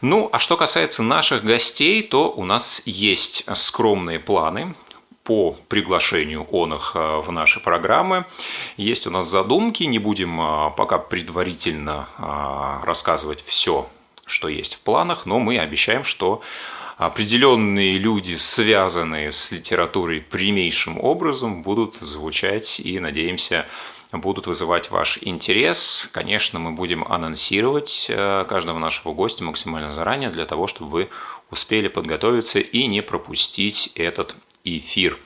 Ну, 0.02 0.28
а 0.34 0.40
что 0.40 0.58
касается 0.58 1.04
наших 1.04 1.46
гостей, 1.46 2.04
то 2.04 2.30
у 2.30 2.44
нас 2.44 2.82
есть 2.86 3.46
скромные 3.56 4.20
планы 4.20 4.76
по 5.24 5.58
приглашению 5.70 6.44
он 6.52 6.74
их 6.74 6.92
э, 6.96 7.22
в 7.26 7.32
наши 7.32 7.60
программы. 7.60 8.26
Есть 8.78 9.08
у 9.08 9.10
нас 9.10 9.28
задумки, 9.28 9.84
не 9.84 10.00
будем 10.00 10.40
э, 10.40 10.72
пока 10.76 10.98
предварительно 10.98 12.10
э, 12.18 12.86
рассказывать 12.86 13.44
все, 13.46 13.90
что 14.26 14.50
есть 14.50 14.76
в 14.76 14.80
планах, 14.82 15.26
но 15.26 15.40
мы 15.40 15.60
обещаем, 15.60 16.04
что 16.04 16.42
определенные 16.98 17.98
люди, 17.98 18.36
связанные 18.36 19.32
с 19.32 19.52
литературой 19.52 20.20
прямейшим 20.22 21.00
образом, 21.00 21.64
будут 21.64 21.96
звучать 21.96 22.80
и, 22.80 23.00
надеемся, 23.00 23.66
будут 24.12 24.46
вызывать 24.46 24.92
ваш 24.92 25.18
интерес. 25.22 26.08
Конечно, 26.12 26.60
мы 26.60 26.72
будем 26.72 27.04
анонсировать 27.04 28.06
каждого 28.08 28.78
нашего 28.78 29.12
гостя 29.14 29.44
максимально 29.44 29.92
заранее 29.92 30.30
для 30.30 30.46
того, 30.46 30.68
чтобы 30.68 30.92
вы 30.92 31.10
успели 31.50 31.88
подготовиться 31.88 32.60
и 32.60 32.86
не 32.86 33.02
пропустить 33.02 33.92
этот 33.96 34.36
эфир. 34.64 35.18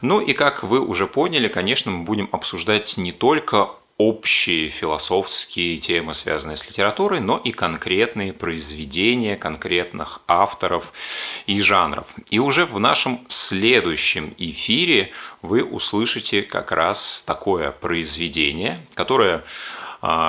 Ну 0.00 0.20
и 0.20 0.32
как 0.32 0.62
вы 0.62 0.80
уже 0.80 1.06
поняли, 1.06 1.48
конечно, 1.48 1.90
мы 1.90 2.04
будем 2.04 2.28
обсуждать 2.32 2.96
не 2.96 3.12
только 3.12 3.70
общие 3.96 4.70
философские 4.70 5.78
темы, 5.78 6.14
связанные 6.14 6.56
с 6.56 6.66
литературой, 6.68 7.20
но 7.20 7.38
и 7.38 7.52
конкретные 7.52 8.32
произведения 8.32 9.36
конкретных 9.36 10.20
авторов 10.26 10.92
и 11.46 11.60
жанров. 11.60 12.06
И 12.28 12.40
уже 12.40 12.66
в 12.66 12.80
нашем 12.80 13.24
следующем 13.28 14.34
эфире 14.36 15.12
вы 15.42 15.62
услышите 15.62 16.42
как 16.42 16.72
раз 16.72 17.22
такое 17.24 17.70
произведение, 17.70 18.84
которое 18.94 19.44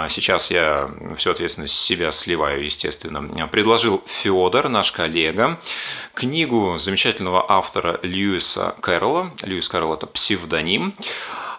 Сейчас 0.09 0.51
я 0.51 0.89
всю 1.17 1.31
ответственность 1.31 1.73
с 1.73 1.81
себя 1.81 2.13
сливаю, 2.13 2.63
естественно. 2.63 3.47
Предложил 3.47 4.01
Федор, 4.21 4.69
наш 4.69 4.93
коллега, 4.93 5.59
книгу 6.13 6.77
замечательного 6.77 7.45
автора 7.51 7.99
Льюиса 8.01 8.75
Кэрролла. 8.81 9.31
Льюис 9.41 9.67
Кэрролл– 9.67 9.93
это 9.95 10.07
псевдоним. 10.07 10.95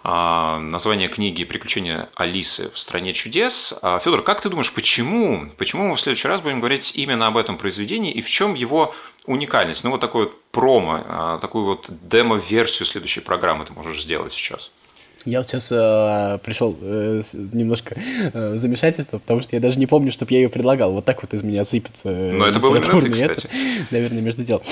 А, 0.09 0.57
название 0.59 1.09
книги 1.09 1.43
«Приключения 1.43 2.09
Алисы 2.15 2.71
в 2.73 2.79
стране 2.79 3.11
чудес». 3.11 3.77
А, 3.81 3.99
Федор, 3.99 4.23
как 4.23 4.39
ты 4.39 4.47
думаешь, 4.47 4.71
почему, 4.71 5.51
почему 5.57 5.89
мы 5.89 5.95
в 5.95 5.99
следующий 5.99 6.29
раз 6.29 6.39
будем 6.39 6.59
говорить 6.59 6.93
именно 6.95 7.27
об 7.27 7.35
этом 7.35 7.57
произведении 7.57 8.13
и 8.13 8.21
в 8.21 8.29
чем 8.29 8.53
его 8.53 8.95
уникальность? 9.25 9.83
Ну, 9.83 9.91
вот 9.91 9.99
такой 9.99 10.27
вот 10.27 10.41
промо, 10.51 11.03
а, 11.05 11.37
такую 11.39 11.65
вот 11.65 11.87
демо-версию 11.89 12.85
следующей 12.85 13.19
программы 13.19 13.65
ты 13.65 13.73
можешь 13.73 14.01
сделать 14.01 14.31
сейчас. 14.31 14.71
Я 15.25 15.39
вот 15.39 15.49
сейчас 15.49 15.69
э, 15.71 16.39
пришел 16.43 16.77
э, 16.81 17.21
немножко 17.33 17.95
э, 18.33 18.53
в 18.53 18.57
замешательство, 18.57 19.19
потому 19.19 19.41
что 19.41 19.55
я 19.55 19.61
даже 19.61 19.79
не 19.79 19.87
помню, 19.87 20.11
чтобы 20.11 20.31
я 20.33 20.39
ее 20.39 20.49
предлагал. 20.49 20.93
Вот 20.93 21.05
так 21.05 21.21
вот 21.21 21.33
из 21.33 21.43
меня 21.43 21.65
сыпется. 21.65 22.09
Но 22.09 22.47
это 22.47 22.59
было 22.59 22.77
именно. 22.77 23.15
Это, 23.15 23.47
наверное, 23.91 24.21
между 24.21 24.43
делом. 24.43 24.63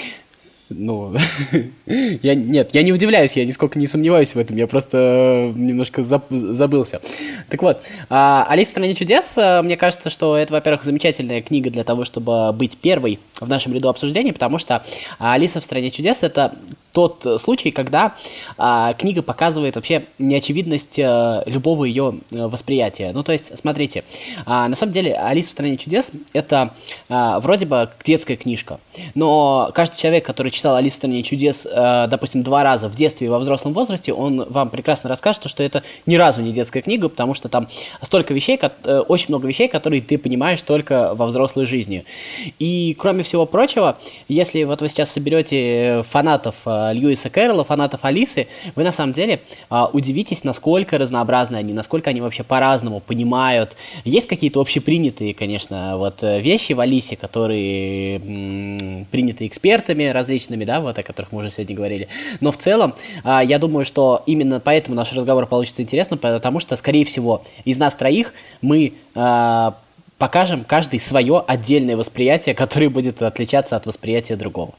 Ну, 0.70 1.16
я, 1.86 2.34
нет, 2.34 2.70
я 2.74 2.82
не 2.82 2.92
удивляюсь, 2.92 3.38
я 3.38 3.46
нисколько 3.46 3.78
не 3.78 3.86
сомневаюсь 3.86 4.34
в 4.34 4.40
этом, 4.40 4.58
я 4.58 4.66
просто 4.66 5.54
немножко 5.56 6.02
заб, 6.02 6.26
забылся. 6.32 7.02
Так 7.50 7.62
вот, 7.62 7.84
а, 8.10 8.48
«Алиса 8.50 8.70
в 8.70 8.72
стране 8.72 8.96
чудес», 8.96 9.36
а, 9.38 9.62
мне 9.62 9.78
кажется, 9.78 10.10
что 10.10 10.36
это, 10.36 10.54
во-первых, 10.54 10.84
замечательная 10.84 11.44
книга 11.44 11.70
для 11.70 11.84
того, 11.84 12.04
чтобы 12.04 12.52
быть 12.54 12.78
первой 12.78 13.20
в 13.40 13.48
нашем 13.48 13.74
ряду 13.74 13.90
обсуждений, 13.90 14.32
потому 14.32 14.58
что 14.58 14.84
«Алиса 15.20 15.62
в 15.62 15.64
стране 15.64 15.92
чудес»— 15.92 16.20
это 16.24 16.56
тот 16.96 17.42
случай, 17.42 17.72
когда 17.72 18.16
а, 18.58 18.94
книга 18.94 19.22
показывает 19.22 19.76
вообще 19.76 20.06
неочевидность 20.18 20.98
а, 20.98 21.44
любого 21.46 21.84
ее 21.84 22.20
э, 22.32 22.48
восприятия. 22.48 23.12
Ну, 23.14 23.22
то 23.22 23.34
есть, 23.34 23.52
смотрите, 23.60 24.06
а, 24.46 24.70
на 24.70 24.78
самом 24.78 24.94
деле 24.94 25.14
«Алиса 25.14 25.50
в 25.50 25.52
стране 25.52 25.76
чудес»— 25.76 26.12
это 26.34 26.74
а, 27.10 27.42
вроде 27.42 27.66
бы 27.66 27.90
детская 28.06 28.38
книжка, 28.38 28.80
но 29.14 29.72
каждый 29.74 29.98
человек, 29.98 30.26
который 30.26 30.52
читал 30.52 30.76
«Алису 30.78 30.96
в 30.96 30.98
стране 30.98 31.22
чудес», 31.22 31.68
а, 31.70 32.08
допустим, 32.08 32.44
два 32.44 32.64
раза 32.64 32.88
в 32.88 32.96
детстве 32.96 33.28
и 33.28 33.30
во 33.30 33.40
взрослом 33.40 33.74
возрасте, 33.74 34.14
он 34.14 34.46
вам 34.50 34.70
прекрасно 34.70 35.10
расскажет, 35.10 35.50
что 35.50 35.64
это 35.64 35.84
ни 36.06 36.16
разу 36.16 36.42
не 36.42 36.54
детская 36.54 36.82
книга, 36.82 37.10
потому 37.10 37.34
что 37.34 37.50
там 37.50 37.68
столько 38.02 38.34
вещей, 38.34 38.56
как, 38.56 38.74
э, 38.86 39.00
очень 39.00 39.28
много 39.30 39.48
вещей, 39.48 39.68
которые 39.68 40.02
ты 40.02 40.18
понимаешь 40.18 40.62
только 40.62 41.14
во 41.14 41.26
взрослой 41.26 41.66
жизни. 41.66 42.06
И, 42.58 42.96
кроме 42.98 43.24
всего 43.24 43.46
прочего, 43.46 43.98
если 44.30 44.64
вот 44.64 44.82
вы 44.82 44.88
сейчас 44.88 45.12
соберете 45.12 46.06
фанатов 46.10 46.56
Льюиса 46.94 47.30
Кэрролла, 47.30 47.64
фанатов 47.64 48.04
Алисы, 48.04 48.48
вы 48.76 48.84
на 48.84 48.92
самом 48.92 49.14
деле 49.14 49.42
а, 49.70 49.90
удивитесь, 49.92 50.44
насколько 50.44 50.98
разнообразны 50.98 51.58
они, 51.58 51.74
насколько 51.74 52.10
они 52.10 52.22
вообще 52.22 52.44
по-разному 52.44 53.00
понимают. 53.00 53.76
Есть 54.04 54.28
какие-то 54.28 54.62
общепринятые, 54.62 55.34
конечно, 55.34 55.98
вот 55.98 56.24
э, 56.24 56.42
вещи 56.42 56.74
в 56.74 56.80
Алисе, 56.80 57.16
которые 57.16 58.18
м- 58.18 59.06
приняты 59.12 59.48
экспертами 59.48 60.04
различными, 60.06 60.66
да, 60.66 60.82
вот 60.82 60.98
о 60.98 61.04
которых 61.04 61.32
мы 61.32 61.40
уже 61.40 61.52
сегодня 61.52 61.76
говорили. 61.76 62.08
Но 62.42 62.52
в 62.52 62.58
целом, 62.58 62.96
а, 63.24 63.44
я 63.44 63.60
думаю, 63.60 63.86
что 63.86 64.24
именно 64.26 64.60
поэтому 64.60 64.96
наш 64.96 65.14
разговор 65.14 65.46
получится 65.46 65.82
интересным, 65.82 66.20
потому 66.20 66.60
что, 66.60 66.76
скорее 66.76 67.06
всего, 67.06 67.44
из 67.64 67.78
нас 67.78 67.96
троих 67.96 68.34
мы 68.62 68.94
а, 69.14 69.76
покажем 70.18 70.64
каждый 70.64 71.00
свое 71.00 71.44
отдельное 71.46 71.98
восприятие, 71.98 72.56
которое 72.56 72.90
будет 72.90 73.22
отличаться 73.22 73.76
от 73.76 73.86
восприятия 73.86 74.36
другого. 74.36 74.74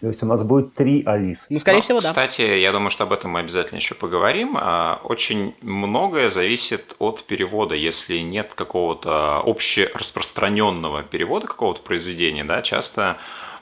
То 0.00 0.08
есть 0.08 0.22
у 0.22 0.26
нас 0.26 0.42
будет 0.42 0.74
три 0.74 1.02
Алис. 1.04 1.46
Ну, 1.48 1.58
скорее 1.58 1.78
Но, 1.78 1.82
всего, 1.82 2.00
да. 2.00 2.08
Кстати, 2.08 2.42
я 2.42 2.72
думаю, 2.72 2.90
что 2.90 3.04
об 3.04 3.12
этом 3.12 3.32
мы 3.32 3.40
обязательно 3.40 3.78
еще 3.78 3.94
поговорим. 3.94 4.56
А, 4.60 5.00
очень 5.04 5.54
многое 5.62 6.28
зависит 6.28 6.96
от 6.98 7.24
перевода. 7.24 7.74
Если 7.74 8.18
нет 8.18 8.52
какого-то 8.54 9.42
общераспространенного 9.44 11.02
перевода 11.02 11.46
какого-то 11.46 11.82
произведения, 11.82 12.44
да, 12.44 12.62
часто 12.62 13.16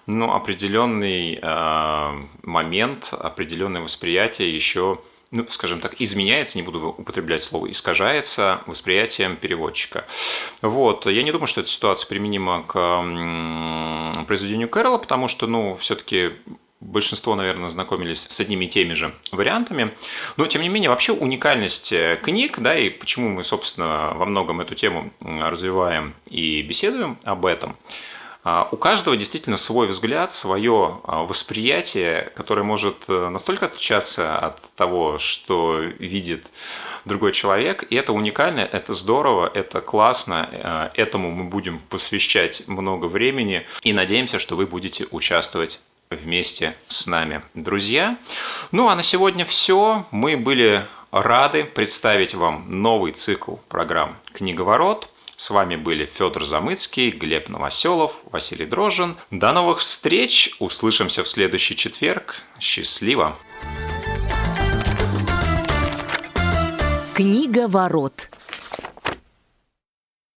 ну, 0.06 0.32
определенный 0.32 1.38
э, 1.40 2.26
момент, 2.42 3.08
определенное 3.12 3.80
восприятие 3.80 4.54
еще 4.54 4.98
ну, 5.34 5.46
скажем 5.48 5.80
так, 5.80 6.00
изменяется, 6.00 6.56
не 6.56 6.62
буду 6.62 6.94
употреблять 6.96 7.42
слово, 7.42 7.70
искажается 7.70 8.62
восприятием 8.66 9.36
переводчика. 9.36 10.06
Вот. 10.62 11.06
Я 11.06 11.24
не 11.24 11.32
думаю, 11.32 11.48
что 11.48 11.60
эта 11.60 11.68
ситуация 11.68 12.08
применима 12.08 12.62
к 12.62 14.24
произведению 14.26 14.68
Кэрола, 14.68 14.98
потому 14.98 15.26
что, 15.26 15.48
ну, 15.48 15.76
все-таки 15.78 16.32
большинство, 16.80 17.34
наверное, 17.34 17.68
знакомились 17.68 18.26
с 18.28 18.40
одними 18.40 18.66
и 18.66 18.68
теми 18.68 18.92
же 18.92 19.12
вариантами. 19.32 19.94
Но, 20.36 20.46
тем 20.46 20.62
не 20.62 20.68
менее, 20.68 20.90
вообще 20.90 21.12
уникальность 21.12 21.92
э, 21.92 22.20
книг, 22.22 22.60
да, 22.60 22.78
и 22.78 22.90
почему 22.90 23.30
мы, 23.30 23.42
собственно, 23.42 24.12
во 24.14 24.26
многом 24.26 24.60
эту 24.60 24.76
тему 24.76 25.12
развиваем 25.20 26.14
и 26.28 26.62
беседуем 26.62 27.18
об 27.24 27.44
этом– 27.44 27.76
у 28.70 28.76
каждого 28.76 29.16
действительно 29.16 29.56
свой 29.56 29.86
взгляд, 29.86 30.32
свое 30.32 31.00
а, 31.04 31.22
восприятие, 31.22 32.30
которое 32.36 32.62
может 32.62 32.96
э, 33.08 33.28
настолько 33.30 33.66
отличаться 33.66 34.38
от 34.38 34.60
того, 34.74 35.18
что 35.18 35.78
видит 35.80 36.50
другой 37.06 37.32
человек. 37.32 37.84
И 37.88 37.96
это 37.96 38.12
уникально, 38.12 38.60
это 38.60 38.92
здорово, 38.92 39.50
это 39.52 39.80
классно. 39.80 40.48
Э, 40.52 40.90
этому 41.00 41.30
мы 41.30 41.44
будем 41.44 41.78
посвящать 41.88 42.68
много 42.68 43.06
времени. 43.06 43.66
И 43.82 43.94
надеемся, 43.94 44.38
что 44.38 44.56
вы 44.56 44.66
будете 44.66 45.06
участвовать 45.10 45.80
вместе 46.10 46.76
с 46.88 47.06
нами, 47.06 47.42
друзья. 47.54 48.18
Ну 48.72 48.88
а 48.88 48.94
на 48.94 49.02
сегодня 49.02 49.46
все. 49.46 50.06
Мы 50.10 50.36
были 50.36 50.86
рады 51.10 51.64
представить 51.64 52.34
вам 52.34 52.82
новый 52.82 53.12
цикл 53.12 53.56
программ 53.68 54.18
«Книговорот». 54.32 55.08
С 55.36 55.50
вами 55.50 55.76
были 55.76 56.06
Федор 56.06 56.46
Замыцкий, 56.46 57.10
Глеб 57.10 57.48
Новоселов, 57.48 58.12
Василий 58.30 58.66
Дрожжин. 58.66 59.16
До 59.30 59.52
новых 59.52 59.80
встреч! 59.80 60.54
Услышимся 60.60 61.24
в 61.24 61.28
следующий 61.28 61.76
четверг. 61.76 62.36
Счастливо! 62.60 63.36
Книга 67.16 67.68
ворот. 67.68 68.30